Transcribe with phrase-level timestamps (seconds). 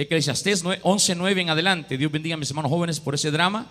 [0.00, 1.98] Eclesiastés 11.9 en adelante.
[1.98, 3.66] Dios bendiga a mis hermanos jóvenes por ese drama.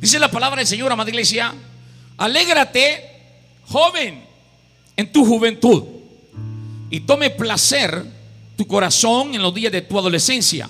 [0.00, 1.54] Dice la palabra del Señor, amada iglesia,
[2.16, 3.02] alégrate,
[3.66, 4.24] joven,
[4.96, 5.84] en tu juventud
[6.90, 8.04] y tome placer
[8.56, 10.68] tu corazón en los días de tu adolescencia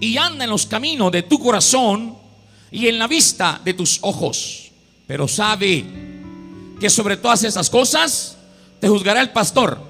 [0.00, 2.16] y anda en los caminos de tu corazón
[2.70, 4.70] y en la vista de tus ojos.
[5.06, 5.84] Pero sabe
[6.78, 8.36] que sobre todas esas cosas
[8.80, 9.89] te juzgará el pastor,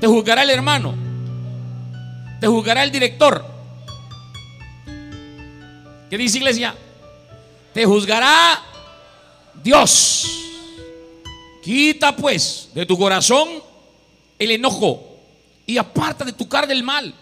[0.00, 0.94] te juzgará el hermano,
[2.40, 3.44] te juzgará el director.
[6.08, 6.74] ¿Qué dice iglesia?
[7.72, 8.60] Te juzgará
[9.62, 10.26] Dios.
[11.62, 13.48] Quita pues de tu corazón
[14.38, 15.18] el enojo
[15.66, 17.14] y aparta de tu cara del mal,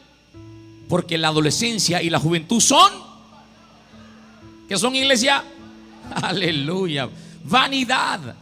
[0.89, 2.91] porque la adolescencia y la juventud son,
[4.69, 5.45] ¿qué son iglesia?
[6.15, 7.11] Aleluya,
[7.45, 8.37] vanidad.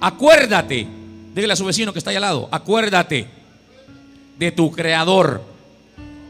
[0.00, 0.97] Acuérdate,
[1.34, 3.28] dígale a su vecino que está ahí al lado, acuérdate
[4.38, 5.42] de tu creador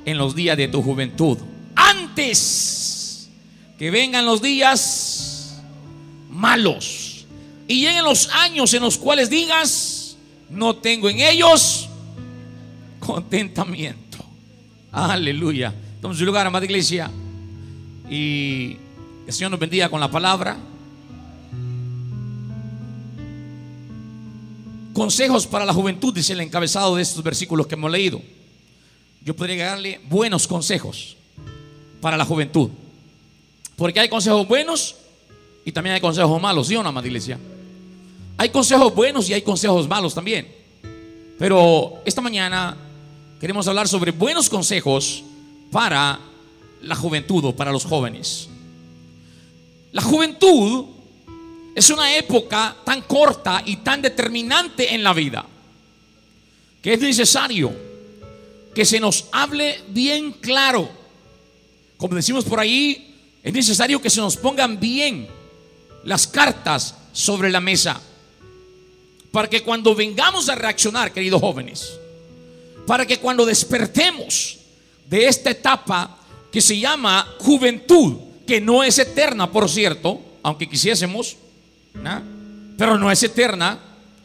[0.04, 1.38] en los días de tu juventud,
[1.74, 3.28] antes
[3.78, 5.60] que vengan los días
[6.30, 7.26] malos
[7.66, 10.16] y lleguen los años en los cuales digas,
[10.50, 11.88] no tengo en ellos
[12.98, 14.18] contentamiento.
[14.90, 15.74] Aleluya.
[16.00, 17.10] Toma su lugar, amada iglesia.
[18.10, 18.76] Y
[19.26, 20.56] el Señor nos bendiga con la palabra.
[24.98, 28.20] Consejos para la juventud, dice el encabezado de estos versículos que hemos leído.
[29.24, 31.16] Yo podría darle buenos consejos
[32.00, 32.68] para la juventud.
[33.76, 34.96] Porque hay consejos buenos
[35.64, 37.38] y también hay consejos malos, ¿sí o no, amada iglesia?
[38.38, 40.52] Hay consejos buenos y hay consejos malos también.
[41.38, 42.76] Pero esta mañana
[43.40, 45.22] queremos hablar sobre buenos consejos
[45.70, 46.18] para
[46.82, 48.48] la juventud o para los jóvenes.
[49.92, 50.86] La juventud
[51.78, 55.46] es una época tan corta y tan determinante en la vida
[56.82, 57.72] que es necesario
[58.74, 60.90] que se nos hable bien claro.
[61.96, 65.28] Como decimos por ahí, es necesario que se nos pongan bien
[66.02, 68.00] las cartas sobre la mesa
[69.30, 71.92] para que cuando vengamos a reaccionar, queridos jóvenes,
[72.88, 74.58] para que cuando despertemos
[75.08, 76.18] de esta etapa
[76.50, 78.16] que se llama juventud,
[78.48, 81.36] que no es eterna, por cierto, aunque quisiésemos,
[82.76, 83.78] pero no es eterna,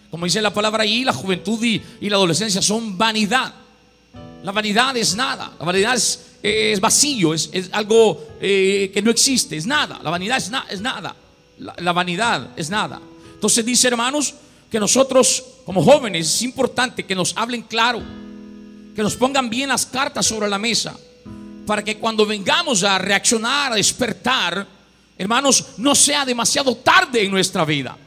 [0.09, 3.53] como dice la palabra ahí, la juventud y, la adolescencia son vanidad.
[4.43, 9.65] La vanidad es nada, la vanidad es, vacío, es, algo eh, que no existe, es
[9.65, 11.15] nada, la vanidad es, es nada,
[11.57, 12.99] la vanidad es nada.
[13.33, 14.35] Entonces dice hermanos,
[14.73, 18.01] que nosotros como jóvenes es importante que nos hablen claro,
[18.95, 20.97] que nos pongan bien las cartas sobre la mesa,
[21.67, 24.67] para que cuando vengamos a reaccionar, a despertar,
[25.17, 27.97] hermanos, no sea demasiado tarde en nuestra vida.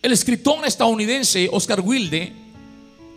[0.00, 2.32] El escritor estadounidense Oscar Wilde,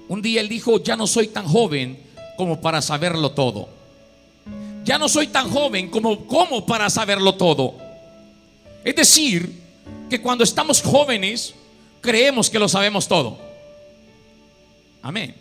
[0.08, 2.00] un día él dijo, ya no soy tan joven
[2.38, 3.70] como para saberlo todo.
[4.84, 7.76] Ya no soy tan joven como, como para saberlo todo.
[8.84, 9.62] Es decir,
[10.10, 11.54] que cuando estamos jóvenes
[12.02, 13.38] creemos que lo sabemos todo.
[15.02, 15.36] Amén.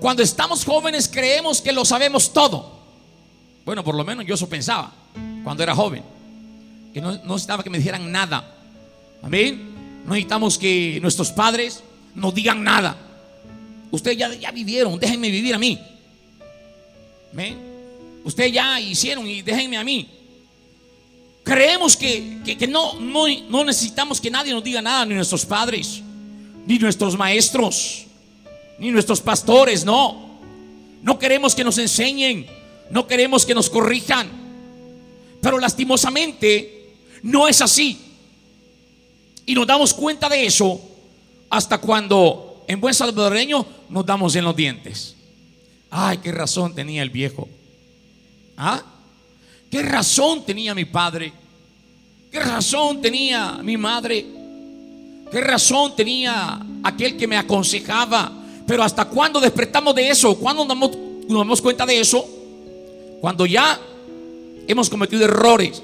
[0.00, 2.75] Cuando estamos jóvenes creemos que lo sabemos todo.
[3.66, 4.92] Bueno, por lo menos yo eso pensaba
[5.42, 6.02] cuando era joven.
[6.94, 8.54] Que no, necesitaba que me dijeran nada.
[9.22, 9.74] Amén.
[10.04, 11.82] No necesitamos que nuestros padres
[12.14, 12.96] nos digan nada.
[13.90, 15.78] Ustedes ya, ya vivieron, déjenme vivir a mí.
[17.32, 17.58] Amén.
[18.24, 20.08] Ustedes ya hicieron y déjenme a mí.
[21.42, 26.02] Creemos que, no, no, necesitamos que nadie nos diga nada, ni nuestros padres,
[26.66, 28.06] ni nuestros maestros,
[28.78, 30.40] ni nuestros pastores, no.
[31.02, 32.46] No queremos que nos enseñen,
[32.90, 34.28] no queremos que nos corrijan.
[35.40, 37.98] Pero lastimosamente no es así.
[39.44, 40.80] Y nos damos cuenta de eso
[41.50, 45.14] hasta cuando en buen salvadoreño nos damos en los dientes.
[45.90, 47.48] Ay, qué razón tenía el viejo.
[48.56, 48.82] ¿Ah?
[49.70, 51.32] ¿Qué razón tenía mi padre?
[52.30, 54.26] ¿Qué razón tenía mi madre?
[55.30, 58.32] ¿Qué razón tenía aquel que me aconsejaba?
[58.66, 60.36] Pero ¿hasta cuándo despertamos de eso?
[60.36, 60.90] ¿Cuándo nos damos,
[61.28, 62.35] nos damos cuenta de eso?
[63.20, 63.80] Cuando ya
[64.68, 65.82] hemos cometido errores,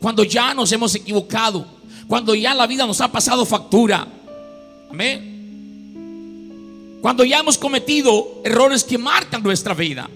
[0.00, 1.66] cuando ya nos hemos equivocado,
[2.06, 4.06] cuando ya la vida nos ha pasado factura.
[4.90, 5.36] Amén.
[7.02, 10.08] Cuando ya hemos cometido errores que marcan nuestra vida.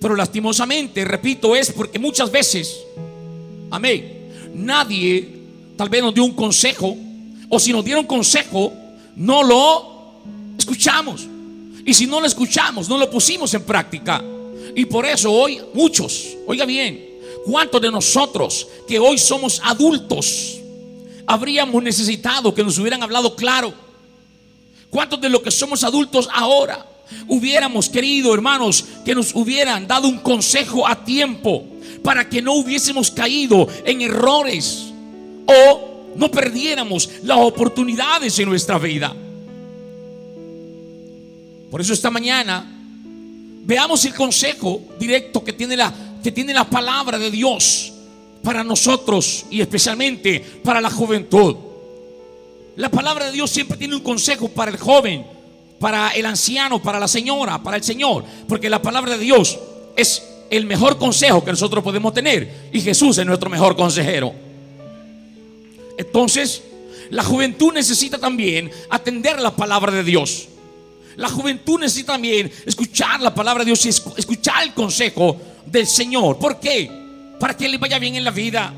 [0.00, 2.78] Pero lastimosamente, repito, es porque muchas veces,
[3.70, 5.34] amén, nadie
[5.76, 6.96] tal vez nos dio un consejo,
[7.48, 8.72] o si nos dieron consejo,
[9.16, 9.94] no lo
[10.58, 11.26] escuchamos.
[11.86, 14.22] Y si no lo escuchamos, no lo pusimos en práctica.
[14.74, 17.08] Y por eso hoy muchos, oiga bien,
[17.44, 20.58] ¿cuántos de nosotros que hoy somos adultos
[21.26, 23.72] habríamos necesitado que nos hubieran hablado claro?
[24.90, 26.86] ¿Cuántos de los que somos adultos ahora
[27.28, 31.66] hubiéramos querido, hermanos, que nos hubieran dado un consejo a tiempo
[32.02, 34.86] para que no hubiésemos caído en errores
[35.46, 39.14] o no perdiéramos las oportunidades en nuestra vida?
[41.70, 42.73] Por eso esta mañana
[43.64, 47.92] veamos el consejo directo que tiene la, que tiene la palabra de Dios
[48.42, 51.56] para nosotros y especialmente para la juventud.
[52.76, 55.24] La palabra de Dios siempre tiene un consejo para el joven,
[55.78, 59.58] para el anciano, para la señora, para el Señor, porque la palabra de Dios
[59.96, 64.32] es el mejor consejo que nosotros podemos tener y Jesús es nuestro mejor consejero.
[65.96, 66.62] Entonces,
[67.10, 70.48] la juventud necesita también atender la palabra de Dios.
[71.16, 76.38] La juventud necesita también escuchar la palabra de Dios y escuchar el consejo del Señor.
[76.38, 76.90] ¿Por qué?
[77.38, 78.72] Para que les vaya bien en la vida.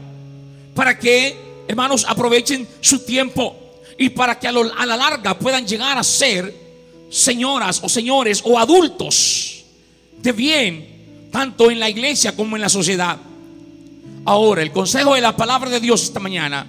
[0.74, 1.36] Para que,
[1.66, 3.56] hermanos, aprovechen su tiempo.
[3.98, 6.54] Y para que a, la larga puedan llegar a ser
[7.08, 9.64] señoras o señores o adultos
[10.18, 13.16] de bien, tanto en la iglesia como en la sociedad.
[14.24, 16.66] Ahora, el consejo de la palabra de Dios esta mañana,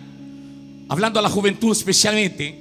[0.87, 2.57] hablando a la juventud especialmente,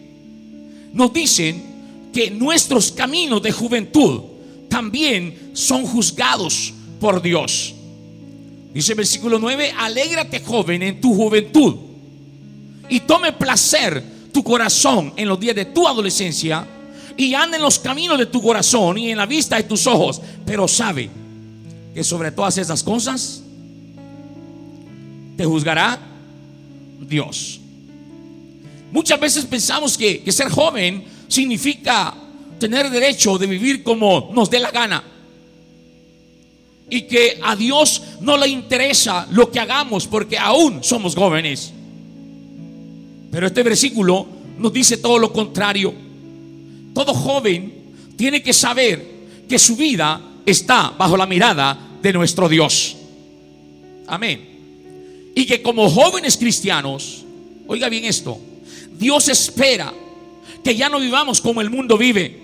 [0.92, 1.75] nos dicen
[2.16, 4.22] que nuestros caminos de juventud
[4.70, 7.74] también son juzgados por Dios.
[8.72, 11.76] Dice el versículo 9, alégrate joven en tu juventud
[12.88, 14.02] y tome placer
[14.32, 16.66] tu corazón en los días de tu adolescencia
[17.18, 20.22] y anda en los caminos de tu corazón y en la vista de tus ojos,
[20.46, 21.10] pero sabe
[21.92, 23.42] que sobre todas esas cosas
[25.36, 26.00] te juzgará
[26.98, 27.60] Dios.
[28.90, 32.14] Muchas veces pensamos que, que ser joven significa
[32.58, 35.02] tener derecho de vivir como nos dé la gana.
[36.88, 41.72] Y que a Dios no le interesa lo que hagamos porque aún somos jóvenes.
[43.30, 44.26] Pero este versículo
[44.58, 45.92] nos dice todo lo contrario.
[46.94, 47.74] Todo joven
[48.16, 49.04] tiene que saber
[49.48, 52.96] que su vida está bajo la mirada de nuestro Dios.
[54.06, 55.32] Amén.
[55.34, 57.24] Y que como jóvenes cristianos,
[57.66, 58.38] oiga bien esto,
[58.98, 59.92] Dios espera
[60.66, 62.40] que ya no vivamos como el mundo vive.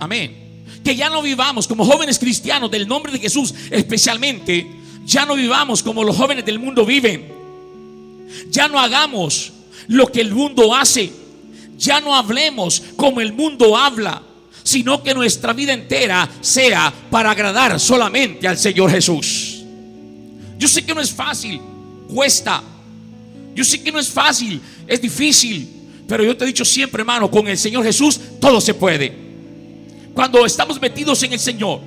[0.00, 0.34] Amén.
[0.82, 4.66] Que ya no vivamos como jóvenes cristianos del nombre de Jesús, especialmente,
[5.04, 7.32] ya no vivamos como los jóvenes del mundo viven.
[8.50, 9.52] Ya no hagamos
[9.86, 11.12] lo que el mundo hace.
[11.78, 14.20] Ya no hablemos como el mundo habla,
[14.64, 19.62] sino que nuestra vida entera sea para agradar solamente al Señor Jesús.
[20.58, 21.60] Yo sé que no es fácil,
[22.12, 22.60] cuesta.
[23.54, 25.83] Yo sé que no es fácil, es difícil.
[26.06, 29.12] Pero yo te he dicho siempre, hermano, con el Señor Jesús todo se puede.
[30.14, 31.80] Cuando estamos metidos en el Señor,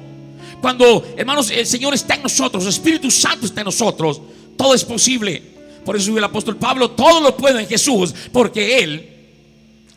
[0.61, 4.21] cuando, hermanos, el Señor está en nosotros, el Espíritu Santo está en nosotros,
[4.57, 5.41] todo es posible.
[5.85, 9.09] Por eso el apóstol Pablo, todo lo puedo en Jesús, porque Él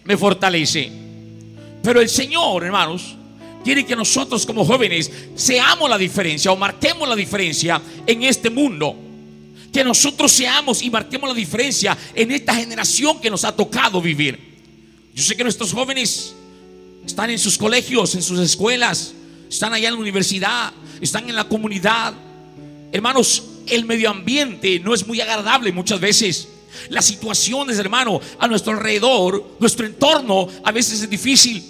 [0.04, 0.90] me fortalece.
[1.82, 3.16] Pero el Señor, hermanos,
[3.64, 9.09] quiere que nosotros como jóvenes seamos la diferencia o marquemos la diferencia en este mundo
[9.72, 14.38] que nosotros seamos y marquemos la diferencia en esta generación que nos ha tocado vivir.
[15.14, 16.34] Yo sé que nuestros jóvenes
[17.06, 19.14] están en sus colegios, en sus escuelas,
[19.48, 22.14] están allá en la universidad, están en la comunidad.
[22.92, 26.48] Hermanos, el medio ambiente no es muy agradable muchas veces.
[26.88, 31.62] Las situaciones, hermano, a nuestro alrededor, nuestro entorno, a veces es difícil.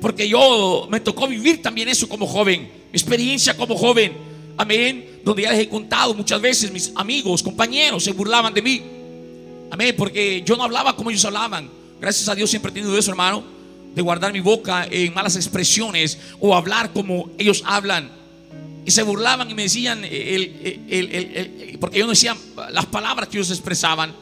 [0.00, 4.12] Porque yo me tocó vivir también eso como joven, experiencia como joven.
[4.56, 8.80] Amén donde ya les he contado muchas veces, mis amigos, compañeros se burlaban de mí.
[9.72, 11.68] Amén, porque yo no hablaba como ellos hablaban.
[12.00, 13.42] Gracias a Dios siempre he tenido eso, hermano,
[13.92, 18.08] de guardar mi boca en malas expresiones o hablar como ellos hablan.
[18.84, 20.02] Y se burlaban y me decían,
[21.80, 22.36] porque yo no decía
[22.70, 24.14] las palabras que ellos expresaban.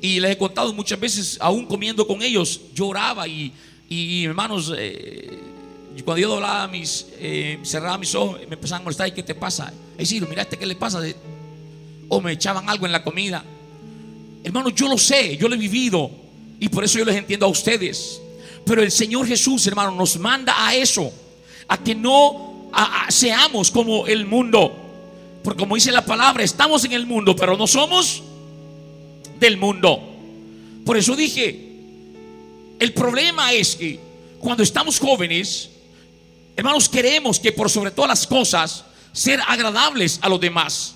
[0.00, 3.52] Y les he contado muchas veces, aún comiendo con ellos, lloraba y,
[3.88, 5.40] y hermanos, eh,
[5.96, 9.08] y cuando yo doblaba mis, eh, cerraba mis ojos, me empezaban a molestar.
[9.08, 9.72] ¿Y qué te pasa?
[9.92, 11.00] Es decir, mira, este qué le pasa.
[12.08, 13.44] O me echaban algo en la comida.
[14.44, 16.10] Hermano, yo lo sé, yo lo he vivido.
[16.60, 18.20] Y por eso yo les entiendo a ustedes.
[18.64, 21.12] Pero el Señor Jesús, hermano, nos manda a eso.
[21.66, 22.70] A que no
[23.08, 24.72] seamos como el mundo.
[25.42, 28.22] Porque como dice la palabra, estamos en el mundo, pero no somos
[29.40, 30.00] del mundo.
[30.84, 31.68] Por eso dije,
[32.78, 33.98] el problema es que
[34.38, 35.70] cuando estamos jóvenes,
[36.58, 40.92] Hermanos, queremos que por sobre todas las cosas ser agradables a los demás.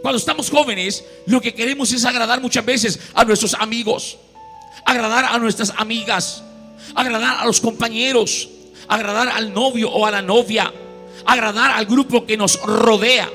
[0.00, 4.16] Cuando estamos jóvenes, lo que queremos es agradar muchas veces a nuestros amigos,
[4.86, 6.44] agradar a nuestras amigas,
[6.94, 8.48] agradar a los compañeros,
[8.86, 10.72] agradar al novio o a la novia,
[11.26, 13.28] agradar al grupo que nos rodea,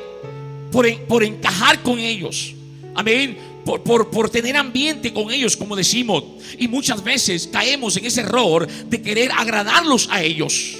[0.72, 2.54] por, por encajar con ellos.
[2.96, 3.38] Amén.
[3.66, 6.24] por, por, por, tener ambiente con ellos, como decimos.
[6.58, 10.78] Y muchas veces caemos en ese error de querer agradarlos a ellos.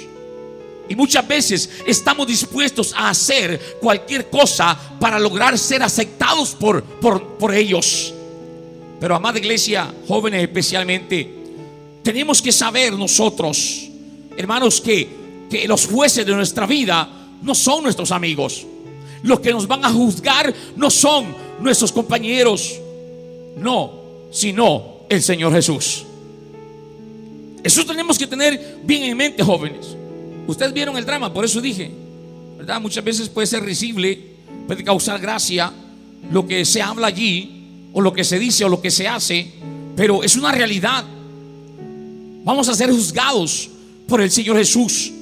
[0.88, 7.38] Y muchas veces estamos dispuestos a hacer cualquier cosa para lograr ser aceptados por, por,
[7.38, 8.12] por ellos.
[9.00, 11.44] Pero amada iglesia, jóvenes especialmente,
[12.02, 13.88] tenemos que saber nosotros,
[14.36, 15.08] hermanos, que,
[15.50, 17.08] que los jueces de nuestra vida
[17.42, 18.66] no son nuestros amigos.
[19.22, 22.78] Los que nos van a juzgar no son nuestros compañeros,
[23.56, 26.04] no, sino el Señor Jesús.
[27.62, 29.96] Eso tenemos que tener bien en mente, jóvenes.
[30.46, 31.90] Ustedes vieron el drama, por eso dije,
[32.58, 32.80] ¿verdad?
[32.80, 34.34] Muchas veces puede ser risible,
[34.66, 35.72] puede causar gracia
[36.30, 39.52] lo que se habla allí, o lo que se dice, o lo que se hace,
[39.96, 41.04] pero es una realidad.
[42.44, 43.70] Vamos a ser juzgados
[44.08, 45.12] por el Señor Jesús.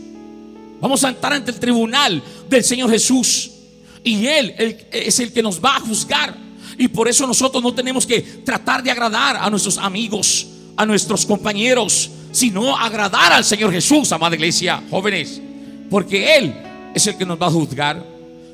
[0.80, 3.50] Vamos a estar ante el tribunal del Señor Jesús.
[4.02, 4.54] Y Él
[4.90, 6.36] es el que nos va a juzgar.
[6.78, 11.24] Y por eso nosotros no tenemos que tratar de agradar a nuestros amigos, a nuestros
[11.26, 15.40] compañeros, sino agradar al Señor Jesús, amada iglesia, jóvenes.
[15.90, 16.54] Porque Él
[16.94, 18.04] es el que nos va a juzgar.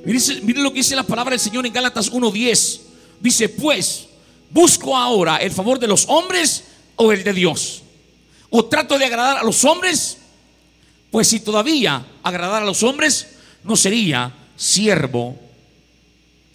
[0.04, 2.80] Miren, lo que dice la palabra del Señor en Gálatas 1.10.
[3.20, 4.08] Dice, pues,
[4.50, 6.64] busco ahora el favor de los hombres
[6.96, 7.82] o el de Dios.
[8.50, 10.18] O trato de agradar a los hombres,
[11.10, 13.26] pues si todavía agradar a los hombres,
[13.64, 15.36] no sería siervo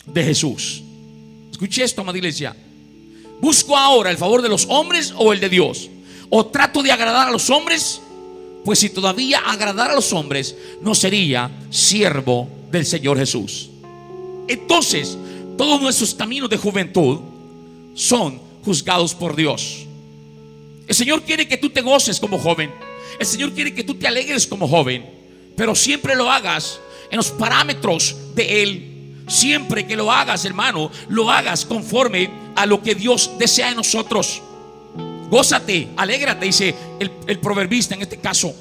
[0.06, 0.84] de Jesús.
[1.52, 2.56] Escuche esto, amada iglesia.
[3.40, 5.90] Busco ahora el favor de los hombres o el de Dios.
[6.36, 8.02] O trato de agradar a los hombres,
[8.66, 13.70] pues si todavía agradar a los hombres, no sería siervo del Señor Jesús.
[14.48, 15.16] Entonces,
[15.60, 17.20] todos nuestros caminos de juventud
[17.94, 19.86] son juzgados por Dios.
[20.88, 22.72] El Señor quiere que tú te goces como joven.
[23.20, 25.06] El Señor quiere que tú te alegres como joven.
[25.56, 26.80] Pero siempre lo hagas
[27.12, 29.24] en los parámetros de Él.
[29.28, 34.42] Siempre que lo hagas, hermano, lo hagas conforme a lo que Dios desea en nosotros.
[35.34, 38.54] Gózate, alégrate, dice el, el proverbista en este caso.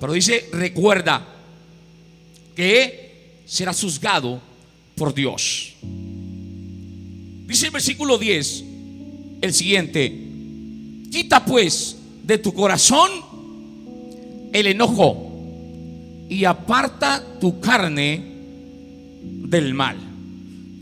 [0.00, 1.24] Pero dice, recuerda
[2.56, 4.40] que serás juzgado
[4.96, 5.74] por Dios.
[7.46, 8.64] Dice el versículo 10,
[9.42, 10.12] el siguiente,
[11.12, 13.12] quita pues de tu corazón
[14.52, 15.30] el enojo
[16.28, 18.24] y aparta tu carne
[19.22, 19.96] del mal.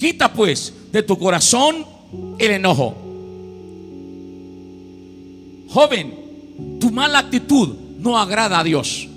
[0.01, 1.85] Quita pues de tu corazón
[2.39, 3.06] el enojo.
[5.69, 9.09] Joven, tu mala actitud no agrada a Dios.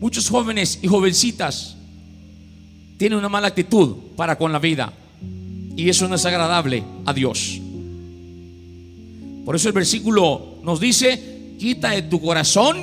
[0.00, 1.76] Muchos jóvenes y jovencitas
[2.98, 4.92] tienen una mala actitud para con la vida.
[5.76, 7.60] Y eso no es agradable a Dios.
[9.44, 12.76] Por eso el versículo nos dice, quita de tu corazón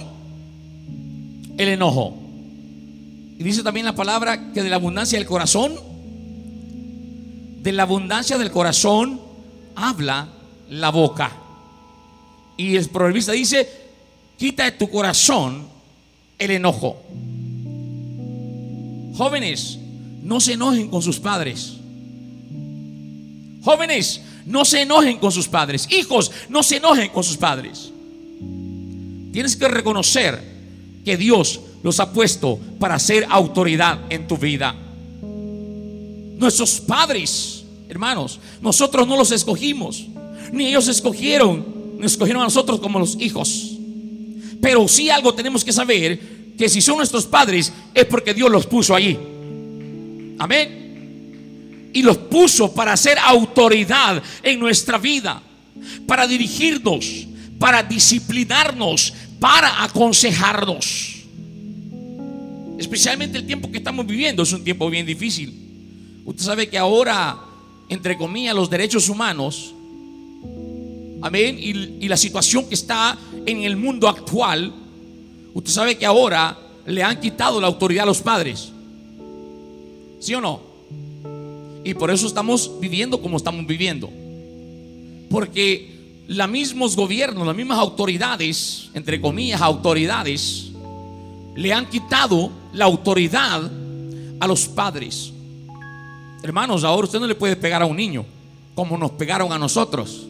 [1.57, 2.15] el enojo.
[3.38, 5.74] Y dice también la palabra que de la abundancia del corazón,
[7.63, 9.19] de la abundancia del corazón
[9.75, 10.27] habla
[10.72, 11.32] la boca.
[12.58, 13.70] Y el proverbista dice,
[14.38, 15.68] quita de tu corazón
[16.38, 16.98] el enojo.
[19.16, 19.78] Jóvenes,
[20.24, 21.74] no se enojen con sus padres.
[23.63, 25.88] Jóvenes, no se enojen con sus padres.
[25.92, 27.92] Hijos, no se enojen con sus padres.
[29.34, 30.42] Tienes que reconocer
[31.04, 34.75] que Dios los ha puesto para ser autoridad en tu vida.
[36.38, 40.08] Nuestros padres, hermanos, nosotros no los escogimos,
[40.51, 43.77] ni ellos escogieron, nos escogieron a nosotros como los hijos.
[44.62, 46.20] Pero sí algo tenemos que saber,
[46.58, 49.17] que si son nuestros padres es porque Dios los puso allí.
[50.38, 51.89] Amén.
[51.93, 55.41] Y los puso para ser autoridad en nuestra vida,
[56.05, 57.27] para dirigirnos,
[57.60, 61.15] para disciplinarnos, para aconsejarnos.
[62.77, 65.53] Especialmente el tiempo que estamos viviendo es un tiempo bien difícil.
[66.25, 67.38] Usted sabe que ahora,
[67.89, 69.74] entre comillas, los derechos humanos,
[71.22, 74.74] amén, y, la situación que está en el mundo actual,
[75.54, 78.72] usted sabe que ahora le han quitado la autoridad a los padres.
[80.20, 80.62] ¿Sí o no?
[81.84, 84.10] Y por eso estamos viviendo como estamos viviendo.
[85.30, 85.92] Porque
[86.28, 90.72] los mismos gobiernos, las mismas autoridades, entre comillas, autoridades,
[91.56, 93.72] le han quitado la autoridad
[94.40, 95.32] a los padres.
[96.44, 98.25] Hermanos, ahora usted no le puede pegar a un niño
[98.75, 100.28] como nos pegaron a nosotros.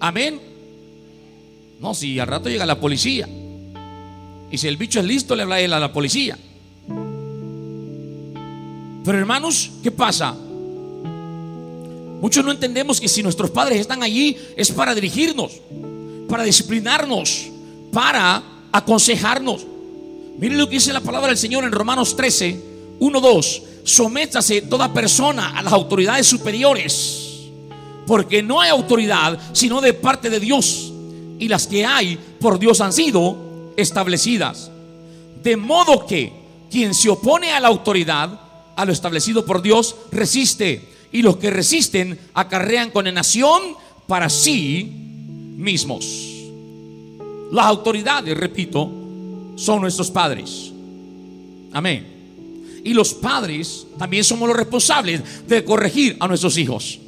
[0.00, 0.40] Amén.
[1.78, 3.28] No, si al rato llega la policía.
[4.50, 6.36] Y si el bicho es listo, le habla él a la policía.
[9.04, 10.34] Pero hermanos, ¿qué pasa?
[12.20, 15.52] Muchos no entendemos que si nuestros padres están allí es para dirigirnos,
[16.28, 17.48] para disciplinarnos,
[17.92, 18.42] para
[18.72, 19.66] aconsejarnos.
[20.38, 22.60] Miren lo que dice la palabra del Señor en Romanos 13,
[22.98, 23.62] 1, 2.
[23.84, 27.19] sométase toda persona a las autoridades superiores,
[28.10, 30.92] porque no hay autoridad sino de parte de Dios,
[31.38, 34.68] y las que hay por Dios han sido establecidas.
[35.44, 36.32] De modo que
[36.72, 38.40] quien se opone a la autoridad,
[38.74, 43.76] a lo establecido por Dios, resiste, y los que resisten acarrean condenación
[44.08, 44.90] para sí
[45.56, 46.04] mismos.
[47.52, 48.90] Las autoridades, repito,
[49.54, 50.72] son nuestros padres.
[51.72, 52.82] Amén.
[52.82, 56.98] Y los padres también somos los responsables de corregir a nuestros hijos.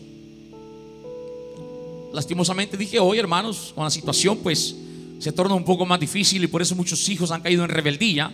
[2.13, 4.77] Lastimosamente dije hoy, hermanos, con la situación pues
[5.19, 8.33] se torna un poco más difícil y por eso muchos hijos han caído en rebeldía.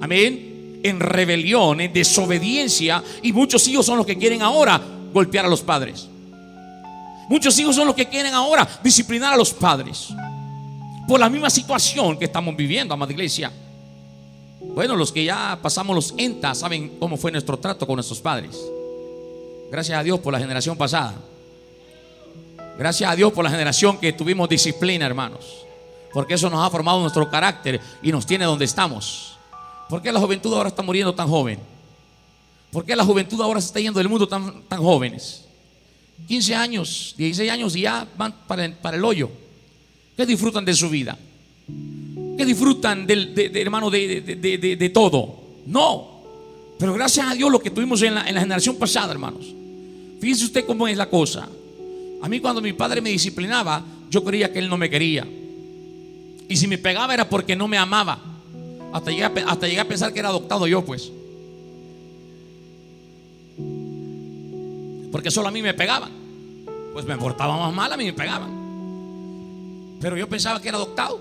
[0.00, 0.80] Amén.
[0.82, 3.02] En rebelión, en desobediencia.
[3.22, 4.80] Y muchos hijos son los que quieren ahora
[5.12, 6.08] golpear a los padres.
[7.28, 10.08] Muchos hijos son los que quieren ahora disciplinar a los padres.
[11.06, 13.52] Por la misma situación que estamos viviendo, amada iglesia.
[14.60, 18.58] Bueno, los que ya pasamos los ENTA saben cómo fue nuestro trato con nuestros padres.
[19.70, 21.14] Gracias a Dios por la generación pasada.
[22.80, 25.66] Gracias a Dios por la generación que tuvimos disciplina, hermanos.
[26.14, 29.36] Porque eso nos ha formado nuestro carácter y nos tiene donde estamos.
[29.86, 31.58] ¿Por qué la juventud ahora está muriendo tan joven?
[32.72, 35.44] ¿Por qué la juventud ahora se está yendo del mundo tan, tan jóvenes?
[36.26, 39.30] 15 años, 16 años y ya van para el, para el hoyo.
[40.16, 41.18] ¿Qué disfrutan de su vida?
[42.38, 45.38] que disfrutan del, de, hermano de, todo.
[45.66, 46.22] No.
[46.78, 49.44] Pero gracias a Dios lo que tuvimos en la, en la generación pasada, hermanos.
[50.18, 51.46] Fíjese usted cómo es la cosa.
[52.22, 55.26] A mí cuando mi padre me disciplinaba, yo creía que él no me quería.
[56.48, 58.18] Y si me pegaba era porque no me amaba.
[58.92, 61.10] Hasta llegué a, hasta llegué a pensar que era adoptado yo, pues.
[65.12, 66.10] Porque solo a mí me pegaban.
[66.92, 68.50] Pues me portaba más mal, a mí me pegaban.
[70.00, 71.20] Pero yo pensaba que era adoptado.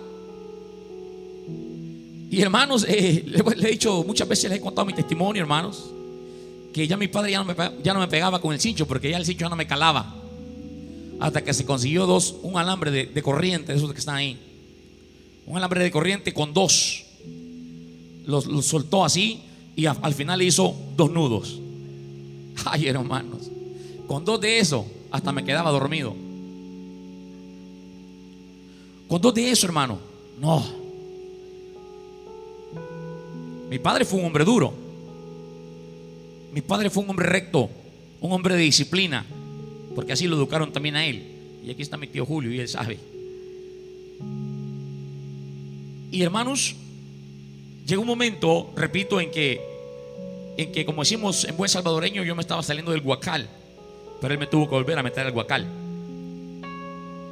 [2.31, 5.91] Y hermanos, eh, le, he dicho muchas veces, les he contado mi testimonio, hermanos,
[6.73, 9.09] que ya mi padre ya no, me, ya no me pegaba con el cincho, porque
[9.09, 10.15] ya el cincho ya no me calaba.
[11.19, 14.39] Hasta que se consiguió dos, un alambre de, corriente, esos que están ahí.
[15.45, 17.05] Un alambre de corriente con dos.
[18.25, 19.41] Los, soltó así
[19.75, 21.59] y al final hizo dos nudos.
[22.65, 23.49] Ay, hermanos.
[24.07, 26.15] Con dos de eso, hasta me quedaba dormido.
[29.07, 29.99] Con dos de eso, hermano.
[30.39, 30.63] No.
[33.69, 34.73] Mi padre fue un hombre duro.
[36.53, 37.69] Mi padre fue un hombre recto,
[38.21, 39.25] un hombre de disciplina,
[39.95, 41.23] porque así lo educaron también a él.
[41.63, 42.97] Y aquí está mi tío Julio y él sabe.
[46.11, 46.75] Y hermanos,
[47.85, 49.61] llegó un momento, repito, en que,
[50.57, 53.47] en que como decimos en buen salvadoreño, yo me estaba saliendo del guacal,
[54.21, 55.67] pero él me tuvo que volver a meter al guacal.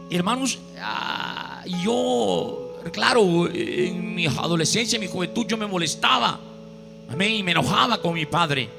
[0.09, 6.39] Hermanos, ah, yo claro, en mi adolescencia, en mi juventud, yo me molestaba.
[7.09, 7.35] Amén.
[7.35, 8.69] Y me enojaba con mi padre.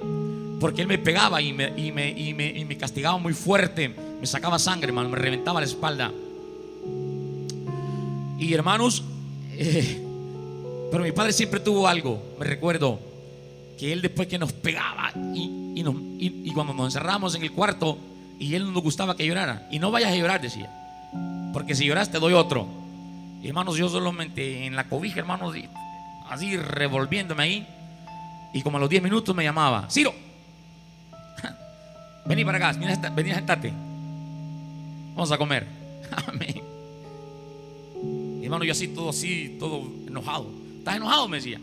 [0.60, 3.88] Porque él me pegaba y me, y me, y me, y me castigaba muy fuerte.
[3.88, 5.08] Me sacaba sangre, hermano.
[5.08, 6.12] Me reventaba la espalda.
[8.38, 9.04] Y hermanos,
[9.52, 10.02] eh,
[10.90, 12.20] pero mi padre siempre tuvo algo.
[12.38, 12.98] Me recuerdo
[13.78, 17.52] que él después que nos pegaba y, y, nos, y, cuando nos encerramos en el
[17.52, 17.98] cuarto
[18.40, 19.68] y él no nos gustaba que llorara.
[19.70, 20.70] Y no vayas a llorar, decía.
[21.52, 22.66] Porque si lloras te doy otro.
[23.42, 25.54] Hermanos, yo solamente en la cobija, hermanos,
[26.28, 27.66] así revolviéndome ahí.
[28.52, 30.12] Y como a los 10 minutos me llamaba, Ciro,
[32.28, 32.78] vení para acá,
[33.14, 33.72] vení a sentarte.
[35.14, 35.66] Vamos a comer.
[36.26, 36.62] Amén.
[38.42, 40.46] Hermano, yo así, todo así, todo enojado.
[40.78, 41.28] ¿Estás enojado?
[41.28, 41.60] Me decía.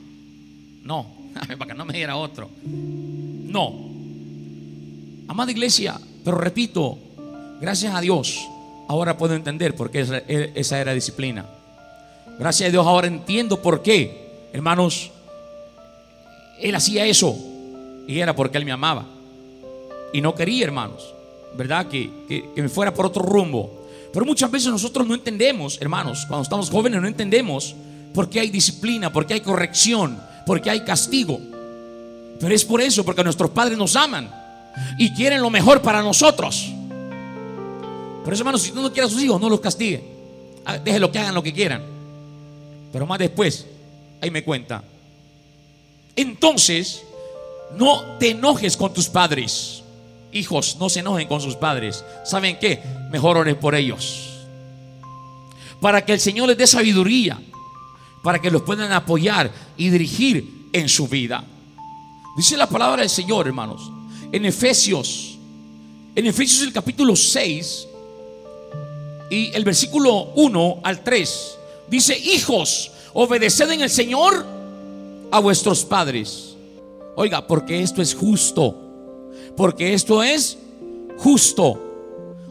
[0.83, 1.07] No,
[1.57, 2.49] para que no me diera otro.
[2.63, 3.85] No.
[5.27, 6.97] Amada iglesia, pero repito,
[7.59, 8.47] gracias a Dios,
[8.87, 10.01] ahora puedo entender por qué
[10.55, 11.45] esa era disciplina.
[12.37, 15.11] Gracias a Dios ahora entiendo por qué, hermanos,
[16.59, 17.35] Él hacía eso.
[18.07, 19.05] Y era porque Él me amaba.
[20.15, 21.13] Y no quería, hermanos,
[21.57, 21.87] ¿verdad?
[21.89, 23.85] Que, que, me fuera por otro rumbo.
[24.13, 27.75] Pero muchas veces nosotros no entendemos, hermanos, cuando estamos jóvenes no entendemos
[28.13, 31.37] por qué hay disciplina, por qué hay corrección, por qué hay castigo.
[32.39, 34.31] Pero es por eso, porque nuestros padres nos aman
[34.97, 36.71] y quieren lo mejor para nosotros.
[38.23, 40.01] Por eso, hermanos, si tú no quieres a sus hijos, no los castigue.
[40.63, 41.83] Ah, Déjenlo que hagan lo que quieran.
[42.93, 43.67] Pero más después,
[44.21, 44.81] ahí me cuenta.
[46.15, 47.03] Entonces,
[47.77, 49.81] no te enojes con tus padres.
[50.35, 52.03] Hijos, no se enojen con sus padres.
[52.25, 52.83] ¿Saben qué?
[53.09, 54.31] Mejor oren por ellos.
[55.79, 57.39] Para que el Señor les dé sabiduría.
[58.21, 61.41] Para que los puedan apoyar y dirigir en su vida.
[62.35, 63.89] Dice la palabra del Señor, hermanos.
[64.29, 65.37] En Efesios.
[66.13, 67.87] En Efesios el capítulo 6.
[69.31, 71.57] Y el versículo 1 al 3.
[71.87, 74.45] Dice, hijos, obedeced en el Señor
[75.31, 76.57] a vuestros padres.
[77.15, 78.84] Oiga, porque esto es justo.
[79.55, 80.57] Porque esto es
[81.17, 81.81] justo.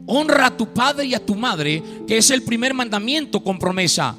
[0.06, 4.16] Honra a tu padre y a tu madre, que es el primer mandamiento con promesa,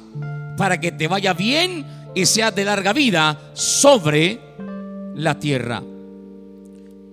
[0.56, 4.40] para que te vaya bien y seas de larga vida sobre
[5.14, 5.82] la tierra.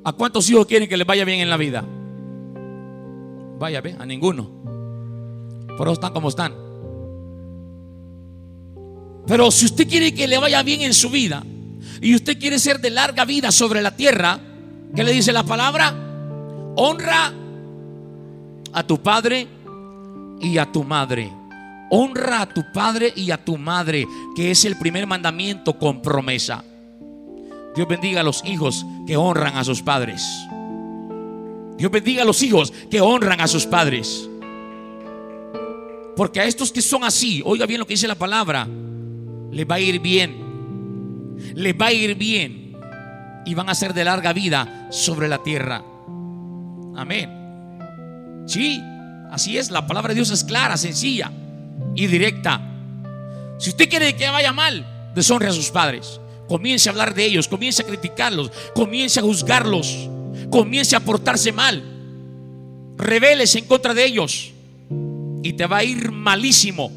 [0.06, 1.86] ¿A cuántos hijos quieren que les vaya bien en la vida?
[3.60, 4.50] Vaya, ve, a ninguno.
[5.78, 6.54] Por eso están como están.
[9.26, 11.44] Pero si usted quiere que le vaya bien en su vida
[12.02, 14.40] y usted quiere ser de larga vida sobre la tierra,
[14.96, 15.94] ¿qué le dice la palabra?
[16.76, 17.34] Honra
[18.74, 19.48] a tu padre
[20.42, 21.32] y a tu madre.
[21.90, 26.64] Honra a tu padre y a tu madre, que es el primer mandamiento con promesa.
[27.76, 30.28] Dios bendiga a los hijos que honran a sus padres.
[31.78, 34.30] Dios bendiga a los hijos que honran a sus padres.
[36.16, 38.68] Porque a estos que son así, oiga bien lo que dice la palabra,
[39.52, 40.36] les va a ir bien.
[41.56, 42.78] Les va a ir bien.
[43.46, 45.84] Y van a ser de larga vida sobre la tierra.
[46.96, 48.46] Amén.
[48.46, 48.80] Sí,
[49.32, 49.72] así es.
[49.72, 51.32] La palabra de Dios es clara, sencilla
[51.96, 52.62] y directa.
[53.58, 56.20] Si usted quiere que vaya mal, deshonre a sus padres.
[56.48, 60.10] Comience a hablar de ellos, comience a criticarlos, comience a juzgarlos,
[60.52, 61.84] comience a portarse mal.
[62.96, 64.52] Rebeles en contra de ellos
[65.42, 66.92] y te va a ir malísimo.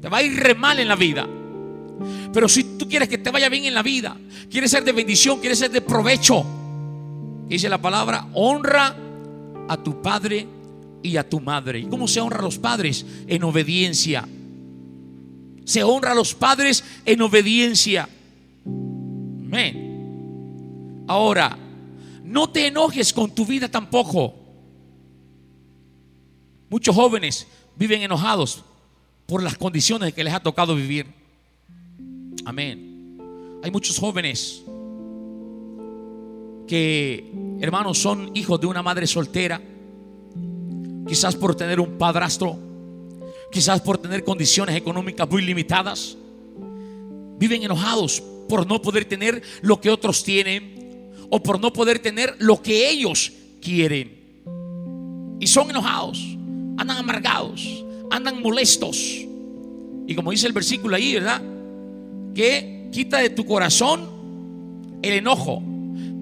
[0.00, 1.28] Te va a ir re mal en la vida.
[2.32, 4.16] Pero si tú quieres que te vaya bien en la vida,
[4.50, 6.44] quieres ser de bendición, quieres ser de provecho,
[7.52, 8.96] dice la palabra, honra
[9.68, 10.46] a tu padre
[11.02, 11.80] y a tu madre.
[11.80, 13.04] ¿Y cómo se honra a los padres?
[13.26, 14.26] En obediencia.
[15.64, 18.08] Se honra a los padres en obediencia.
[21.06, 21.58] Ahora,
[22.24, 24.34] no te enojes con tu vida tampoco.
[26.70, 28.64] Muchos jóvenes viven enojados
[29.26, 31.06] por las condiciones que les ha tocado vivir.
[32.46, 33.18] Amén.
[33.62, 34.62] Hay muchos jóvenes
[36.72, 37.30] que,
[37.60, 39.60] hermanos, son hijos de una madre soltera.
[41.06, 42.56] Quizás por tener un padrastro.
[43.52, 46.16] Quizás por tener condiciones económicas muy limitadas.
[47.38, 52.36] Viven enojados por no poder tener lo que otros tienen o por no poder tener
[52.38, 53.30] lo que ellos
[53.60, 55.36] quieren.
[55.40, 56.24] Y son enojados,
[56.78, 58.96] andan amargados, andan molestos.
[60.06, 61.42] Y como dice el versículo ahí, ¿verdad?
[62.34, 64.08] Que quita de tu corazón
[65.02, 65.62] el enojo,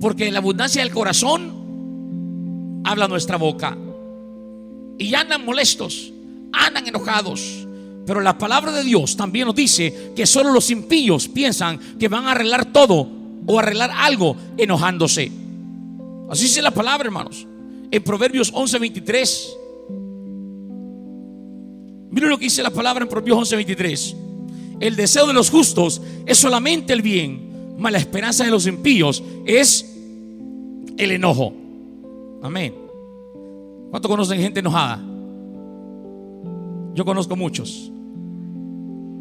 [0.00, 3.76] porque en la abundancia del corazón habla nuestra boca.
[4.98, 6.12] Y andan molestos,
[6.52, 7.66] andan enojados,
[8.06, 12.26] pero la palabra de Dios también nos dice que solo los impíos piensan que van
[12.26, 13.08] a arreglar todo
[13.46, 15.30] o arreglar algo enojándose.
[16.28, 17.46] Así dice la palabra, hermanos.
[17.90, 19.56] En Proverbios 11:23.
[22.10, 24.16] Miren lo que dice la palabra en Proverbios 11:23.
[24.80, 29.22] El deseo de los justos es solamente el bien, mas la esperanza de los impíos
[29.44, 29.89] es
[31.00, 31.52] el enojo.
[32.42, 32.74] Amén.
[33.90, 35.02] ¿Cuánto conocen gente enojada?
[36.94, 37.90] Yo conozco muchos.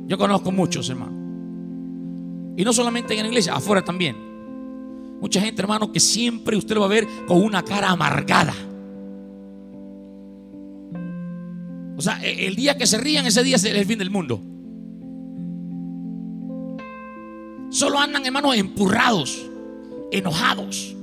[0.06, 1.18] Yo conozco muchos, hermano.
[2.58, 4.18] Y no solamente en la iglesia, afuera también.
[5.22, 8.54] Mucha gente, hermano, que siempre usted lo va a ver con una cara amargada.
[11.98, 14.42] O sea, e, el día que se rían, ese día es el fin del mundo.
[17.70, 19.46] Solo andan, hermanos, empurrados,
[20.12, 20.96] enojados,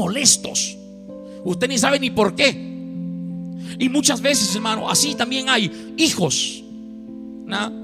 [0.00, 0.76] molestos.
[1.44, 2.48] Usted ni sabe ni por qué.
[3.78, 6.64] Y muchas veces, hermano, así también hay hijos.
[7.46, 7.80] ¿no?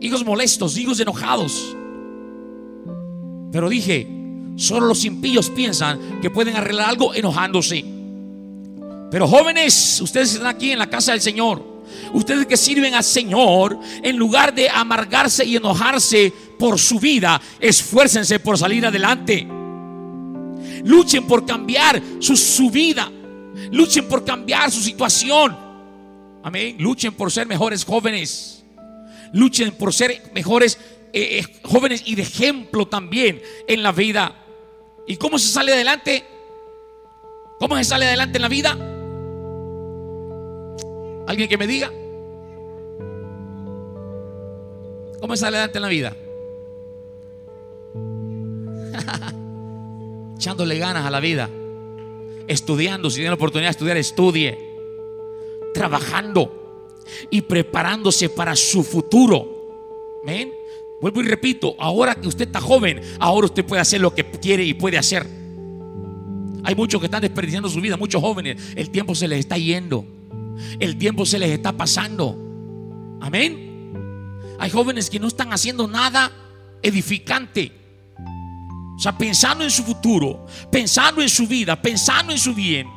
[0.00, 1.74] hijos molestos, hijos enojados.
[3.52, 4.06] Pero dije,
[4.56, 7.84] solo los impíos piensan que pueden arreglar algo enojándose.
[9.10, 11.76] Pero jóvenes, ustedes están aquí en la casa del Señor.
[12.12, 18.40] Ustedes que sirven al Señor, en lugar de amargarse y enojarse por su vida, esfuércense
[18.40, 19.46] por salir adelante.
[20.86, 23.10] Luchen por cambiar su, vida.
[23.70, 25.56] Luchen por cambiar su situación.
[26.42, 26.76] Amén.
[26.78, 28.56] Luchen por ser mejores jóvenes
[29.32, 30.78] luchen por ser mejores
[31.12, 34.34] eh, eh, jóvenes y de ejemplo también en la vida.
[35.06, 36.24] ¿Y cómo se sale adelante?
[37.58, 38.72] ¿Cómo se sale adelante en la vida?
[41.26, 41.90] ¿Alguien que me diga?
[45.20, 46.16] ¿Cómo se sale adelante en la vida?
[50.36, 51.50] Echándole ganas a la vida.
[52.46, 54.58] Estudiando, si tiene la oportunidad de estudiar, estudie.
[55.74, 56.96] Trabajando
[57.30, 60.22] y preparándose para su futuro.
[60.24, 60.52] ¿Ven?
[61.00, 64.64] Vuelvo y repito, ahora que usted está joven, ahora usted puede hacer lo que quiere
[64.64, 65.26] y puede hacer.
[66.64, 68.60] Hay muchos que están desperdiciando su vida, muchos jóvenes.
[68.74, 70.04] El tiempo se les está yendo.
[70.80, 72.36] El tiempo se les está pasando.
[73.20, 73.92] Amén.
[74.58, 76.32] Hay jóvenes que no están haciendo nada
[76.82, 77.72] edificante.
[78.96, 82.88] O sea, pensando en su futuro, pensando en su vida, pensando en su bien,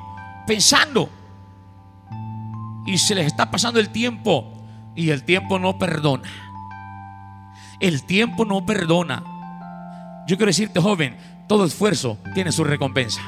[0.48, 1.10] pensando.
[2.86, 4.64] Y se les está pasando el tiempo
[4.96, 6.30] y el tiempo no perdona.
[7.82, 9.24] El tiempo no perdona.
[10.28, 13.22] Yo quiero decirte, joven, todo esfuerzo tiene su recompensa.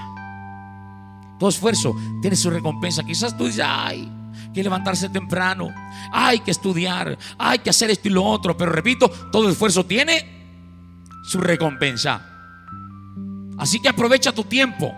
[1.40, 3.04] Todo esfuerzo tiene su recompensa.
[3.04, 4.10] Quizás tú dices, ay,
[4.54, 5.70] que levantarse temprano,
[6.12, 8.56] hay que estudiar, hay que hacer esto y lo otro.
[8.56, 10.24] Pero repito, todo esfuerzo tiene
[11.24, 12.31] su recompensa.
[13.62, 14.91] Así que aprovecha tu tiempo.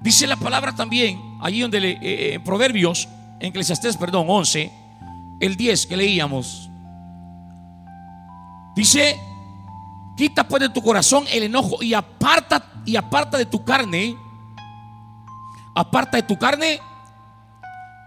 [0.00, 4.68] Dice la palabra también, allí donde le, eh, en Proverbios, en Eclesiastés, perdón, 11,
[5.38, 6.68] el 10 que leíamos.
[8.74, 9.16] Dice,
[10.16, 14.16] quita pues de tu corazón el enojo y aparta y aparta de tu carne,
[15.76, 16.80] aparta de tu carne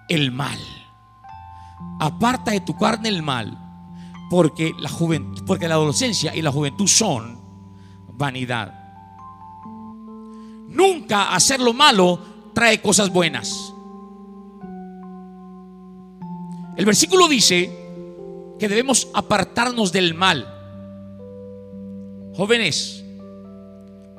[0.10, 0.60] el mal.
[2.02, 3.58] Aparta de tu carne el mal,
[4.30, 7.40] porque la juventud, porque la adolescencia y la juventud son
[8.18, 8.83] vanidad.
[10.74, 12.20] Nunca hacer lo malo
[12.54, 13.74] trae cosas buenas.
[16.76, 17.70] El versículo dice
[18.60, 20.50] que debemos apartarnos del mal.
[22.36, 23.04] Jóvenes,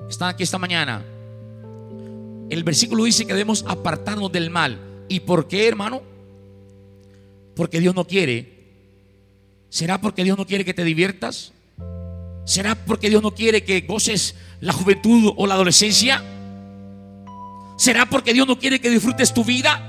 [0.08, 1.04] están aquí esta mañana.
[2.50, 4.78] El versículo dice que debemos apartarnos del mal.
[5.08, 6.02] ¿Y por qué, hermano?
[7.56, 8.54] Porque Dios no quiere.
[9.70, 11.52] ¿Será porque Dios no quiere que te diviertas?
[12.44, 16.22] ¿Será porque Dios no quiere que goces la juventud o la adolescencia?
[17.76, 19.80] ¿Será porque Dios no quiere que disfrutes tu vida?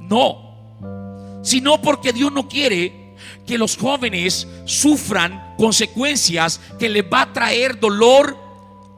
[0.00, 1.40] No.
[1.42, 3.14] Sino porque Dios no quiere
[3.46, 8.36] que los jóvenes sufran consecuencias que les va a traer dolor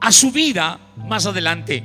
[0.01, 1.85] a su vida más adelante.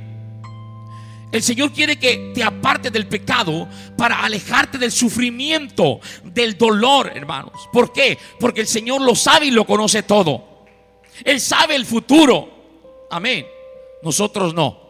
[1.32, 7.68] El Señor quiere que te apartes del pecado para alejarte del sufrimiento, del dolor, hermanos.
[7.72, 8.16] ¿Por qué?
[8.38, 10.44] Porque el Señor lo sabe y lo conoce todo.
[11.24, 13.06] Él sabe el futuro.
[13.10, 13.46] Amén.
[14.02, 14.85] Nosotros no.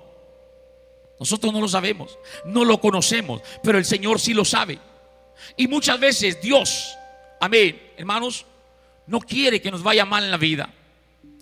[1.18, 4.78] Nosotros no lo sabemos, no lo conocemos, pero el Señor sí lo sabe.
[5.56, 6.94] Y muchas veces Dios,
[7.40, 8.44] amén, hermanos,
[9.06, 10.72] no quiere que nos vaya mal en la vida,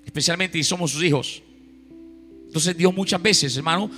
[0.05, 1.43] especialmente si somos sus hijos.
[2.47, 3.91] Entonces Dios muchas veces, hermano,